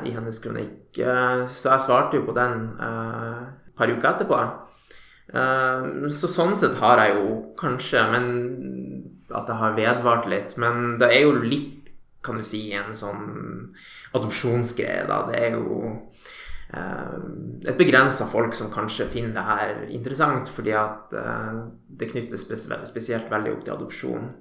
i 0.05 0.12
hennes 0.14 0.38
kronikk. 0.44 1.01
så 1.01 1.72
jeg 1.72 1.87
svarte 1.88 2.20
jo 2.20 2.27
på 2.29 2.37
den 2.37 2.68
et 2.77 3.75
par 3.75 3.90
uker 3.90 4.12
etterpå. 4.12 4.44
Uh, 5.34 6.06
så 6.14 6.30
sånn 6.30 6.54
sett 6.58 6.76
har 6.78 7.02
jeg 7.02 7.16
jo 7.16 7.30
kanskje 7.58 8.04
men 8.12 8.28
at 9.34 9.48
det 9.48 9.56
har 9.58 9.78
vedvart 9.78 10.28
litt. 10.30 10.54
Men 10.60 10.96
det 11.00 11.10
er 11.12 11.26
jo 11.26 11.40
litt, 11.42 11.90
kan 12.26 12.38
du 12.38 12.46
si, 12.46 12.68
en 12.74 12.94
sånn 12.96 13.24
adopsjonsgreie, 14.16 15.06
da. 15.10 15.20
Det 15.30 15.40
er 15.40 15.56
jo 15.56 15.90
uh, 15.90 17.16
et 17.66 17.78
begrensa 17.78 18.28
folk 18.30 18.54
som 18.54 18.72
kanskje 18.74 19.08
finner 19.10 19.34
det 19.34 19.46
her 19.50 19.84
interessant, 19.90 20.50
fordi 20.52 20.74
at 20.78 21.14
uh, 21.14 21.66
det 21.86 22.10
knyttes 22.12 22.46
spesielt 22.46 23.30
veldig 23.32 23.56
opp 23.56 23.66
til 23.66 23.76
adopsjon. 23.76 24.34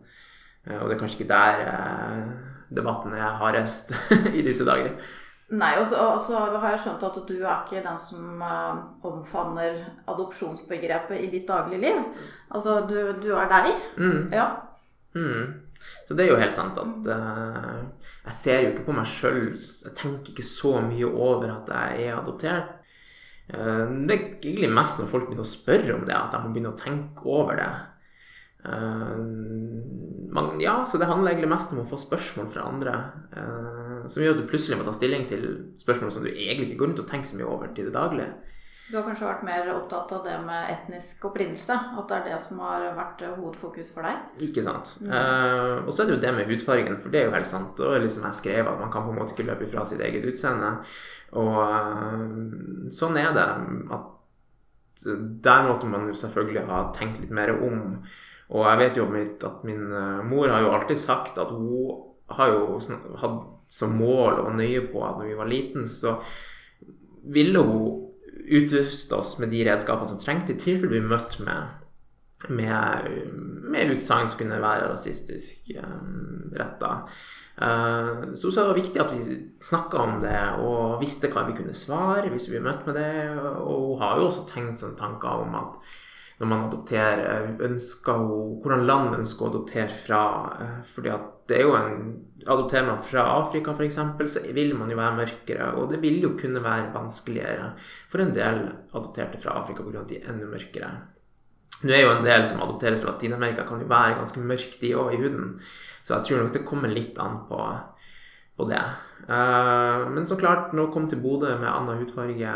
og 0.66 0.88
det 0.90 0.96
er 0.96 1.00
kanskje 1.00 1.20
ikke 1.20 1.34
der 1.34 1.60
debatten 2.74 3.14
er 3.14 3.38
hardest 3.38 3.94
i 4.40 4.42
disse 4.46 4.66
dager. 4.66 4.98
Nei, 5.54 5.76
og 5.78 5.86
så 5.86 6.40
har 6.58 6.72
jeg 6.72 6.80
skjønt 6.82 7.04
at 7.06 7.18
du 7.28 7.36
er 7.36 7.60
ikke 7.60 7.84
den 7.86 8.00
som 8.02 8.40
uh, 8.42 8.80
omfavner 9.06 9.78
adopsjonsbegrepet 10.10 11.22
i 11.22 11.30
ditt 11.30 11.46
dagligliv. 11.46 12.00
Altså, 12.50 12.80
du, 12.90 12.98
du 13.22 13.30
er 13.38 13.52
deg. 13.52 13.70
Mm. 14.02 14.34
Ja. 14.34 14.48
Mm. 15.14 15.62
Så 16.08 16.18
det 16.18 16.26
er 16.26 16.32
jo 16.32 16.40
helt 16.42 16.56
sant 16.56 16.80
at 16.82 17.10
uh, 17.14 17.84
jeg 18.26 18.38
ser 18.40 18.64
jo 18.64 18.72
ikke 18.72 18.88
på 18.88 18.96
meg 18.98 19.06
sjøl 19.06 19.52
Jeg 19.54 19.94
tenker 19.96 20.34
ikke 20.34 20.48
så 20.48 20.80
mye 20.82 21.12
over 21.14 21.52
at 21.60 21.70
jeg 21.70 22.08
er 22.08 22.18
adoptert. 22.18 22.74
Uh, 23.54 23.86
det 24.10 24.18
er 24.18 24.24
egentlig 24.42 24.74
mest 24.74 24.98
når 24.98 25.12
folk 25.14 25.30
begynner 25.30 25.46
å 25.46 25.54
spørre 25.54 26.00
om 26.00 26.08
det, 26.10 26.18
at 26.18 26.34
jeg 26.34 26.42
må 26.42 26.56
begynne 26.56 26.74
å 26.74 26.82
tenke 26.82 27.30
over 27.30 27.62
det. 27.62 27.74
Man, 28.66 30.56
ja, 30.58 30.80
så 30.90 30.98
det 30.98 31.06
handler 31.06 31.36
egentlig 31.36 31.52
mest 31.52 31.70
om 31.76 31.84
å 31.84 31.86
få 31.86 32.00
spørsmål 32.02 32.48
fra 32.50 32.64
andre. 32.66 32.96
Uh, 33.38 33.85
som 34.12 34.24
gjør 34.24 34.36
at 34.36 34.42
du 34.42 34.50
plutselig 34.50 34.80
må 34.80 34.88
ta 34.88 34.94
stilling 34.96 35.26
til 35.30 35.46
spørsmål 35.82 36.12
som 36.14 36.26
du 36.26 36.32
egentlig 36.32 36.70
ikke 36.70 36.82
går 36.82 36.92
rundt 36.92 37.04
og 37.04 37.10
tenker 37.10 37.30
så 37.30 37.40
mye 37.40 37.50
over 37.50 37.72
til 37.76 37.90
det 37.90 37.96
daglige. 37.96 38.34
Du 38.86 38.94
har 39.00 39.06
kanskje 39.08 39.26
vært 39.26 39.46
mer 39.48 39.70
opptatt 39.74 40.12
av 40.14 40.26
det 40.28 40.36
med 40.46 40.68
etnisk 40.70 41.24
opprinnelse? 41.26 41.74
At 41.74 42.12
det 42.12 42.18
er 42.20 42.28
det 42.28 42.36
som 42.44 42.60
har 42.62 42.84
vært 42.94 43.24
hovedfokus 43.34 43.90
for 43.96 44.06
deg? 44.06 44.44
Ikke 44.46 44.62
sant. 44.66 44.92
Mm. 45.02 45.10
Uh, 45.10 45.88
og 45.88 45.90
så 45.90 46.04
er 46.04 46.12
det 46.12 46.14
jo 46.14 46.22
det 46.22 46.34
med 46.38 46.52
hudfargen, 46.52 47.00
for 47.02 47.14
det 47.14 47.22
er 47.22 47.26
jo 47.26 47.34
helt 47.34 47.50
sant. 47.50 47.82
Og 47.82 47.98
liksom 48.04 48.28
jeg 48.30 48.40
skrev 48.44 48.70
at 48.70 48.84
man 48.84 48.92
kan 48.94 49.08
på 49.08 49.16
en 49.16 49.18
måte 49.18 49.34
ikke 49.34 49.48
løpe 49.48 49.66
ifra 49.66 49.88
sitt 49.90 50.04
eget 50.06 50.28
utseende. 50.30 50.70
Og 51.42 51.58
uh, 51.66 52.28
sånn 52.94 53.18
er 53.24 53.34
det. 53.34 53.48
At 53.98 55.08
der 55.50 55.66
måtte 55.66 55.90
man 55.90 56.06
jo 56.12 56.14
selvfølgelig 56.22 56.70
ha 56.70 56.86
tenkt 56.96 57.18
litt 57.20 57.34
mer 57.36 57.52
om 57.52 57.98
Og 58.48 58.62
jeg 58.64 58.78
vet 58.80 58.98
jo 59.02 59.10
at 59.50 59.66
min 59.66 59.82
mor 60.30 60.54
har 60.54 60.62
jo 60.62 60.70
alltid 60.72 61.02
sagt 61.02 61.40
at 61.42 61.50
hun 61.50 62.06
har 62.30 62.54
jo 62.54 62.78
hatt 63.18 63.42
som 63.72 63.96
mål 63.98 64.42
og 64.44 64.54
nøye 64.60 64.84
på 64.92 65.02
at 65.06 65.20
når 65.20 65.30
vi 65.32 65.40
var 65.40 65.50
liten, 65.52 65.88
så 65.90 66.18
ville 67.34 67.64
hun 67.66 68.02
utruste 68.46 69.18
oss 69.18 69.38
med 69.42 69.50
de 69.54 69.64
redskapene 69.66 70.12
som 70.12 70.22
trengte 70.22 70.54
i 70.54 70.60
tilfelle 70.62 70.94
vi 70.94 71.02
møtte 71.02 71.46
med 71.48 71.86
med, 72.50 73.10
med 73.64 73.92
utsagn 73.96 74.30
som 74.30 74.40
kunne 74.40 74.62
være 74.62 74.90
rasistisk 74.92 75.72
um, 75.80 76.52
retta. 76.56 76.92
Uh, 77.56 78.34
så 78.36 78.52
det 78.52 78.66
var 78.68 78.78
viktig 78.78 79.02
at 79.02 79.14
vi 79.16 79.38
snakka 79.64 80.02
om 80.04 80.18
det 80.24 80.40
og 80.64 81.00
visste 81.02 81.32
hva 81.32 81.46
vi 81.48 81.56
kunne 81.58 81.76
svare 81.78 82.30
hvis 82.34 82.50
vi 82.52 82.64
møtte 82.64 82.90
med 82.90 83.00
det. 83.00 83.14
Og 83.62 83.94
hun 83.94 84.02
har 84.04 84.20
jo 84.20 84.28
også 84.30 84.48
tenkt 84.52 84.82
sånne 84.82 85.00
tanker 85.00 85.46
om 85.46 85.56
at 85.58 85.96
når 86.36 86.50
man 86.52 86.66
adopterer, 86.66 87.54
ønsker 87.64 88.18
hun, 88.20 88.58
hvordan 88.60 88.84
land 88.90 89.14
ønsker 89.22 89.46
å 89.46 89.54
adoptere 89.54 90.02
fra. 90.06 90.24
Uh, 90.60 90.80
fordi 90.92 91.16
at 91.16 91.32
det 91.50 91.60
er 91.60 91.68
jo 91.68 91.76
en 91.80 92.00
Adopterer 92.46 92.86
man 92.86 93.02
fra 93.02 93.24
Afrika 93.40 93.74
f.eks., 93.74 93.96
så 94.30 94.42
vil 94.54 94.76
man 94.78 94.92
jo 94.92 95.00
være 95.00 95.18
mørkere. 95.18 95.72
Og 95.80 95.90
det 95.90 95.98
vil 96.04 96.20
jo 96.22 96.36
kunne 96.38 96.62
være 96.62 96.92
vanskeligere 96.94 97.72
for 98.12 98.22
en 98.22 98.36
del 98.36 98.60
adopterte 98.94 99.40
fra 99.42 99.56
Afrika 99.64 99.82
pga. 99.82 100.04
at 100.04 100.12
de 100.12 100.20
er 100.20 100.30
enda 100.30 100.50
mørkere. 100.52 100.92
Nå 101.82 101.92
er 101.92 102.04
jo 102.04 102.12
en 102.14 102.28
del 102.28 102.46
som 102.46 102.62
adopteres 102.62 103.02
fra 103.02 103.16
Latin-Amerika, 103.16 103.66
kan 103.66 103.82
jo 103.82 103.90
være 103.90 104.20
ganske 104.20 104.44
mørke 104.46 104.78
de 104.82 104.94
òg 104.94 105.16
i 105.16 105.22
huden. 105.24 105.56
Så 106.04 106.16
jeg 106.16 106.28
tror 106.28 106.44
nok 106.44 106.54
det 106.54 106.66
kommer 106.70 106.94
litt 106.94 107.18
an 107.20 107.42
på, 107.50 107.60
på 108.58 108.70
det. 108.70 108.84
Uh, 109.26 110.06
men 110.14 110.30
så 110.30 110.38
klart, 110.38 110.70
det 110.72 110.90
kom 110.94 111.10
til 111.10 111.24
Bodø 111.26 111.50
med 111.58 111.72
annen 111.72 112.04
hudfarge 112.04 112.54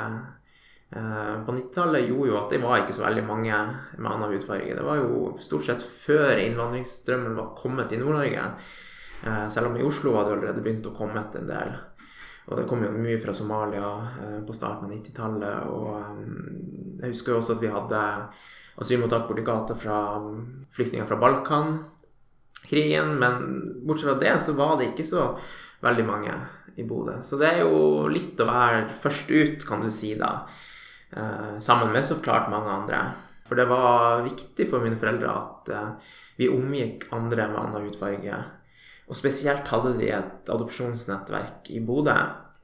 på 0.89 1.53
90-tallet, 1.53 2.07
gjorde 2.09 2.31
jo 2.31 2.37
at 2.39 2.53
det 2.53 2.61
var 2.63 2.79
ikke 2.81 2.95
så 2.97 3.03
veldig 3.05 3.21
mange 3.27 3.57
med 3.99 4.09
annen 4.09 4.31
hudfarge. 4.33 4.73
Det 4.73 4.85
var 4.85 4.97
jo 4.97 5.35
stort 5.43 5.67
sett 5.67 5.83
før 5.85 6.39
innvandringsstrømmen 6.41 7.37
var 7.37 7.51
kommet 7.57 7.93
i 7.93 7.99
Nord-Norge. 8.01 8.47
Uh, 9.19 9.45
selv 9.51 9.69
om 9.69 9.77
i 9.77 9.83
Oslo 9.85 10.15
var 10.15 10.25
det 10.25 10.37
allerede 10.37 10.63
begynt 10.65 10.87
å 10.89 10.95
komme 10.95 11.21
etter 11.21 11.43
en 11.43 11.51
del. 11.51 11.75
Og 12.49 12.57
det 12.57 12.65
kom 12.65 12.81
jo 12.81 12.89
mye 12.95 13.19
fra 13.21 13.33
Somalia 13.37 13.89
på 14.47 14.55
starten 14.57 14.87
av 14.87 14.93
90-tallet. 14.95 15.69
Og 15.69 17.01
jeg 17.03 17.11
husker 17.11 17.35
jo 17.35 17.41
også 17.43 17.59
at 17.59 17.61
vi 17.61 17.69
hadde 17.69 17.99
asylmottak 18.81 19.27
borti 19.29 19.43
gata 19.45 19.75
fra 19.77 19.99
flyktninger 20.73 21.05
fra 21.05 21.19
Balkankrigen. 21.21 23.13
Men 23.21 23.43
bortsett 23.85 24.09
fra 24.09 24.17
det 24.23 24.33
så 24.41 24.57
var 24.57 24.79
det 24.79 24.89
ikke 24.89 25.05
så 25.05 25.27
veldig 25.85 26.07
mange 26.07 26.33
i 26.79 26.87
Bodø. 26.87 27.19
Så 27.21 27.37
det 27.37 27.51
er 27.51 27.61
jo 27.67 28.07
litt 28.09 28.39
å 28.41 28.49
være 28.49 28.87
først 29.03 29.29
ut, 29.29 29.67
kan 29.67 29.85
du 29.85 29.91
si, 29.93 30.15
da. 30.17 30.47
Eh, 31.11 31.59
sammen 31.59 31.91
med 31.91 32.05
så 32.05 32.15
klart 32.15 32.49
mange 32.49 32.69
andre. 32.69 33.01
For 33.47 33.57
det 33.57 33.65
var 33.69 34.21
viktig 34.21 34.67
for 34.69 34.83
mine 34.83 34.99
foreldre 34.99 35.31
at 35.33 35.71
eh, 35.73 36.11
vi 36.37 36.51
omgikk 36.53 37.07
andre 37.15 37.47
med 37.49 37.57
annen 37.61 37.87
hudfarge. 37.87 38.43
Og 39.09 39.17
spesielt 39.17 39.71
hadde 39.71 39.95
de 39.97 40.11
et 40.13 40.53
adopsjonsnettverk 40.53 41.73
i 41.73 41.81
Bodø 41.85 42.19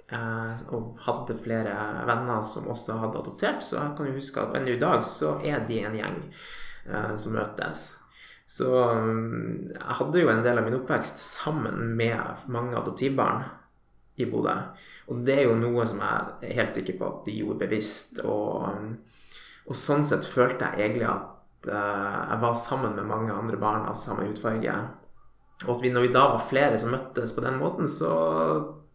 Eh, 0.05 0.59
og 0.69 0.99
hadde 1.01 1.33
flere 1.41 1.71
venner 2.05 2.43
som 2.45 2.67
også 2.69 2.99
hadde 3.01 3.23
adoptert. 3.23 3.63
Så 3.65 3.79
jeg 3.79 3.95
kan 3.97 4.05
jo 4.05 4.19
huske 4.19 4.37
at 4.37 4.53
ennå 4.53 4.75
i 4.75 4.81
dag 4.83 4.99
så 5.01 5.31
er 5.41 5.63
de 5.65 5.79
en 5.81 5.97
gjeng 5.97 6.19
som 7.17 7.33
møtes. 7.33 7.79
Så 8.45 8.69
mm, 8.69 9.71
jeg 9.71 9.95
hadde 9.97 10.21
jo 10.21 10.29
en 10.29 10.43
del 10.45 10.61
av 10.61 10.67
min 10.67 10.77
oppvekst 10.77 11.23
sammen 11.25 11.95
med 11.97 12.45
mange 12.53 12.77
adoptivbarn 12.77 13.41
i 14.15 14.27
Bodø. 14.29 14.55
Og 15.11 15.23
det 15.27 15.39
er 15.39 15.47
jo 15.49 15.57
noe 15.59 15.85
som 15.87 16.01
jeg 16.01 16.49
er 16.49 16.59
helt 16.59 16.77
sikker 16.77 16.99
på 16.99 17.07
at 17.09 17.27
de 17.27 17.37
gjorde 17.39 17.61
bevisst. 17.65 18.21
Og, 18.23 18.93
og 19.65 19.79
sånn 19.79 20.05
sett 20.07 20.27
følte 20.29 20.71
jeg 20.71 20.87
egentlig 20.89 21.09
at 21.09 21.69
uh, 21.69 22.21
jeg 22.31 22.39
var 22.45 22.59
sammen 22.59 22.95
med 22.97 23.09
mange 23.09 23.35
andre 23.35 23.59
barn 23.61 23.87
av 23.89 23.99
samme 23.99 24.27
hudfarge. 24.29 24.77
Og 25.65 25.77
at 25.77 25.83
vi, 25.83 25.91
når 25.93 26.07
vi 26.07 26.15
da 26.15 26.25
var 26.33 26.47
flere 26.47 26.79
som 26.81 26.93
møttes 26.95 27.35
på 27.35 27.43
den 27.45 27.59
måten, 27.61 27.91
så 27.91 28.11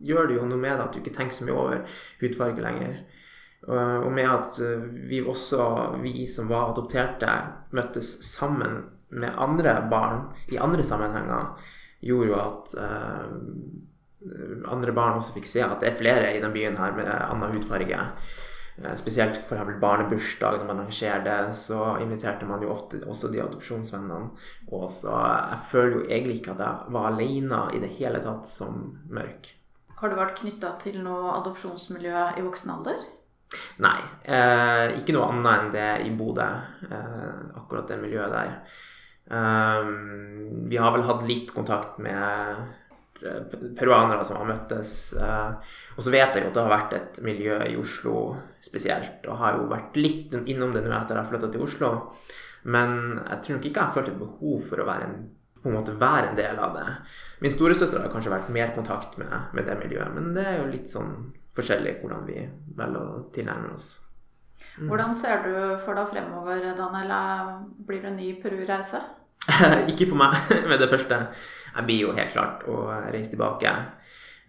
gjør 0.01 0.29
det 0.29 0.37
jo 0.39 0.49
noe 0.49 0.61
med 0.61 0.81
at 0.81 0.93
du 0.93 1.01
ikke 1.01 1.15
tenker 1.17 1.37
så 1.37 1.47
mye 1.47 1.57
over 1.57 1.99
hudfarge 2.21 2.65
lenger. 2.65 3.01
Og 3.69 4.09
med 4.13 4.25
at 4.25 4.57
eh, 4.65 4.85
vi 5.09 5.21
også, 5.21 5.65
vi 6.01 6.25
som 6.29 6.49
var 6.49 6.71
adopterte, 6.71 7.33
møttes 7.77 8.15
sammen 8.25 8.79
med 9.13 9.37
andre 9.37 9.75
barn 9.91 10.31
i 10.49 10.57
andre 10.57 10.85
sammenhenger, 10.87 11.51
gjorde 12.01 12.31
jo 12.31 12.39
at 12.41 12.75
uh, 12.81 13.35
andre 14.69 14.93
barn 14.97 15.19
også 15.19 15.35
fikk 15.37 15.49
se 15.49 15.65
at 15.65 15.81
det 15.81 15.91
er 15.91 15.99
flere 15.99 16.33
i 16.35 16.41
den 16.43 16.53
byen 16.55 16.79
her 16.79 16.97
med 16.97 17.09
annen 17.09 17.55
hudfarge. 17.55 18.01
Uh, 18.81 18.95
spesielt 18.97 19.41
f.eks. 19.43 19.77
barnebursdag, 19.81 20.59
når 20.61 20.69
man 20.69 20.83
arrangerer 20.83 21.25
det, 21.25 21.55
så 21.57 21.97
inviterte 22.01 22.49
man 22.49 22.63
jo 22.65 22.73
ofte 22.75 23.01
også 23.05 23.33
de 23.33 23.43
adopsjonsvennene. 23.45 24.33
Og 24.73 24.91
så 24.93 25.15
jeg 25.21 25.63
føler 25.73 25.97
jo 25.97 26.05
egentlig 26.09 26.41
ikke 26.41 26.57
at 26.57 26.67
jeg 26.67 26.97
var 26.97 27.13
alene 27.13 27.65
i 27.77 27.81
det 27.83 27.95
hele 28.01 28.23
tatt 28.25 28.49
som 28.49 28.85
mørk. 29.09 29.55
Har 30.01 30.09
du 30.09 30.17
vært 30.17 30.39
knytta 30.41 30.77
til 30.81 31.03
noe 31.05 31.35
adopsjonsmiljø 31.37 32.29
i 32.41 32.45
voksen 32.45 32.71
alder? 32.73 33.03
Nei, 33.83 33.99
eh, 34.23 34.95
ikke 35.01 35.15
noe 35.17 35.27
annet 35.33 35.51
enn 35.53 35.73
det 35.75 35.91
i 36.07 36.13
Bodø. 36.17 36.47
Eh, 36.87 37.41
akkurat 37.59 37.91
det 37.91 37.99
miljøet 38.01 38.33
der. 38.33 38.55
Um, 39.31 40.67
vi 40.67 40.79
har 40.81 40.91
vel 40.95 41.05
hatt 41.07 41.27
litt 41.29 41.53
kontakt 41.55 42.01
med 42.03 42.17
eh, 42.19 42.63
peruanere 43.79 44.25
som 44.27 44.41
har 44.41 44.49
møttes. 44.49 44.93
Eh, 45.17 45.75
og 45.97 46.05
så 46.05 46.13
vet 46.15 46.37
jeg 46.37 46.45
jo 46.45 46.53
at 46.53 46.57
det 46.57 46.65
har 46.67 46.75
vært 46.75 46.95
et 46.99 47.21
miljø 47.27 47.59
i 47.67 47.77
Oslo 47.81 48.15
spesielt, 48.65 49.27
og 49.29 49.41
har 49.43 49.59
jo 49.59 49.69
vært 49.71 49.99
litt 50.01 50.37
innom 50.45 50.73
det 50.75 50.85
nå 50.87 50.95
etter 50.97 51.19
at 51.19 51.25
jeg 51.25 51.33
flytta 51.35 51.53
til 51.53 51.67
Oslo. 51.67 51.93
Men 52.71 53.21
jeg 53.25 53.43
tror 53.43 53.57
nok 53.57 53.69
ikke 53.69 53.81
jeg 53.81 53.87
har 53.87 53.95
følt 53.97 54.11
et 54.13 54.21
behov 54.21 54.65
for 54.69 54.83
å 54.83 54.89
være 54.89 55.11
en 55.11 55.21
på 55.61 55.69
en 55.69 55.77
måte 55.77 55.93
være 56.01 56.31
en 56.31 56.39
del 56.39 56.59
av 56.59 56.77
det. 56.77 56.87
Min 57.45 57.53
storesøster 57.53 58.01
har 58.01 58.13
kanskje 58.13 58.33
vært 58.33 58.53
mer 58.53 58.73
kontakt 58.73 59.19
med, 59.21 59.33
med, 59.53 59.67
det 59.69 59.77
miljøet, 59.83 60.15
men 60.15 60.33
det 60.37 60.47
er 60.47 60.61
jo 60.61 60.71
litt 60.73 60.89
sånn 60.89 61.13
forskjellig 61.57 61.99
hvordan 62.01 62.25
vi 62.29 62.45
velger 62.79 63.01
å 63.01 63.25
tilnærme 63.35 63.75
oss. 63.75 63.91
Mm. 64.79 64.89
Hvordan 64.89 65.15
ser 65.17 65.45
du 65.45 65.55
for 65.85 65.99
deg 65.99 66.09
fremover, 66.09 66.65
Daniel? 66.79 67.13
Blir 67.85 68.01
det 68.01 68.13
en 68.13 68.21
ny 68.21 68.31
Peru-reise? 68.41 69.03
Ikke 69.91 70.11
på 70.11 70.19
meg 70.19 70.37
med 70.71 70.81
det 70.83 70.91
første. 70.91 71.23
Jeg 71.71 71.87
blir 71.87 72.05
jo 72.07 72.17
helt 72.17 72.35
klart 72.35 72.67
å 72.69 72.83
reise 73.13 73.35
tilbake. 73.35 73.73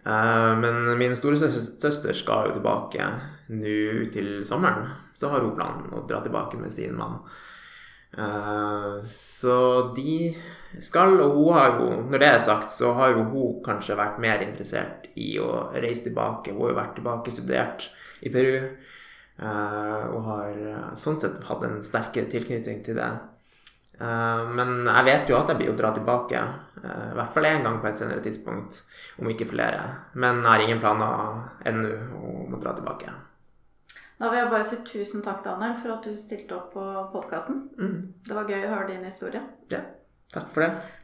Eh, 0.02 0.50
men 0.58 0.98
min 0.98 1.14
store 1.16 1.38
søster 1.38 2.16
skal 2.16 2.50
jo 2.50 2.58
tilbake 2.58 3.06
nå 3.54 3.78
til 4.14 4.34
sommeren. 4.48 4.90
Så 5.14 5.30
har 5.30 5.44
hun 5.44 5.56
planen 5.56 5.94
å 5.94 6.04
dra 6.08 6.22
tilbake 6.24 6.60
med 6.60 6.74
sin 6.74 6.96
mann. 6.98 7.20
Eh, 8.12 9.02
så 9.08 9.56
de 9.96 10.34
skal, 10.80 11.20
og 11.20 11.36
hun 11.36 11.54
har 11.56 11.76
jo, 11.78 11.88
når 12.10 12.22
det 12.22 12.28
er 12.28 12.38
sagt, 12.42 12.70
så 12.72 12.92
har 12.96 13.12
jo 13.14 13.26
hun 13.28 13.60
kanskje 13.64 13.96
vært 13.98 14.20
mer 14.22 14.44
interessert 14.44 15.08
i 15.20 15.34
å 15.40 15.68
reise 15.74 16.08
tilbake. 16.08 16.52
Hun 16.52 16.66
har 16.66 16.72
jo 16.72 16.80
vært 16.80 16.96
tilbake, 16.98 17.34
studert 17.34 17.88
i 18.22 18.32
Peru, 18.32 18.56
uh, 19.42 20.04
og 20.14 20.20
har 20.28 20.50
eh, 20.54 20.90
sånn 20.98 21.18
sett 21.20 21.40
hatt 21.48 21.64
en 21.66 21.80
sterkere 21.84 22.30
tilknytning 22.30 22.80
til 22.86 23.00
det. 23.00 23.10
Uh, 24.02 24.48
men 24.50 24.80
jeg 24.88 25.06
vet 25.06 25.28
jo 25.30 25.36
at 25.38 25.52
jeg 25.52 25.60
blir 25.60 25.70
å 25.70 25.78
dra 25.78 25.92
tilbake, 25.94 26.40
uh, 26.82 27.10
i 27.12 27.18
hvert 27.18 27.34
fall 27.34 27.46
én 27.46 27.62
gang 27.62 27.76
på 27.82 27.90
et 27.90 28.00
senere 28.00 28.24
tidspunkt, 28.24 28.80
om 29.22 29.30
ikke 29.30 29.46
flere. 29.52 29.84
Men 30.18 30.40
jeg 30.42 30.50
har 30.50 30.64
ingen 30.64 30.82
planer 30.82 31.68
ennå 31.70 31.92
om 32.18 32.56
å 32.56 32.62
dra 32.62 32.74
tilbake. 32.78 33.14
Da 34.18 34.30
vil 34.30 34.38
jeg 34.38 34.50
bare 34.52 34.66
si 34.66 34.76
tusen 34.86 35.22
takk, 35.22 35.44
Daniel, 35.46 35.74
for 35.78 35.96
at 35.96 36.04
du 36.06 36.18
stilte 36.18 36.54
opp 36.54 36.74
på 36.74 36.82
podkasten. 37.14 37.64
Mm. 37.78 37.96
Det 38.26 38.36
var 38.36 38.50
gøy 38.50 38.66
å 38.66 38.74
høre 38.74 38.90
din 38.92 39.06
historie. 39.06 39.42
Ja. 39.72 39.80
Takk 40.32 40.50
for 40.54 40.64
det. 40.64 41.01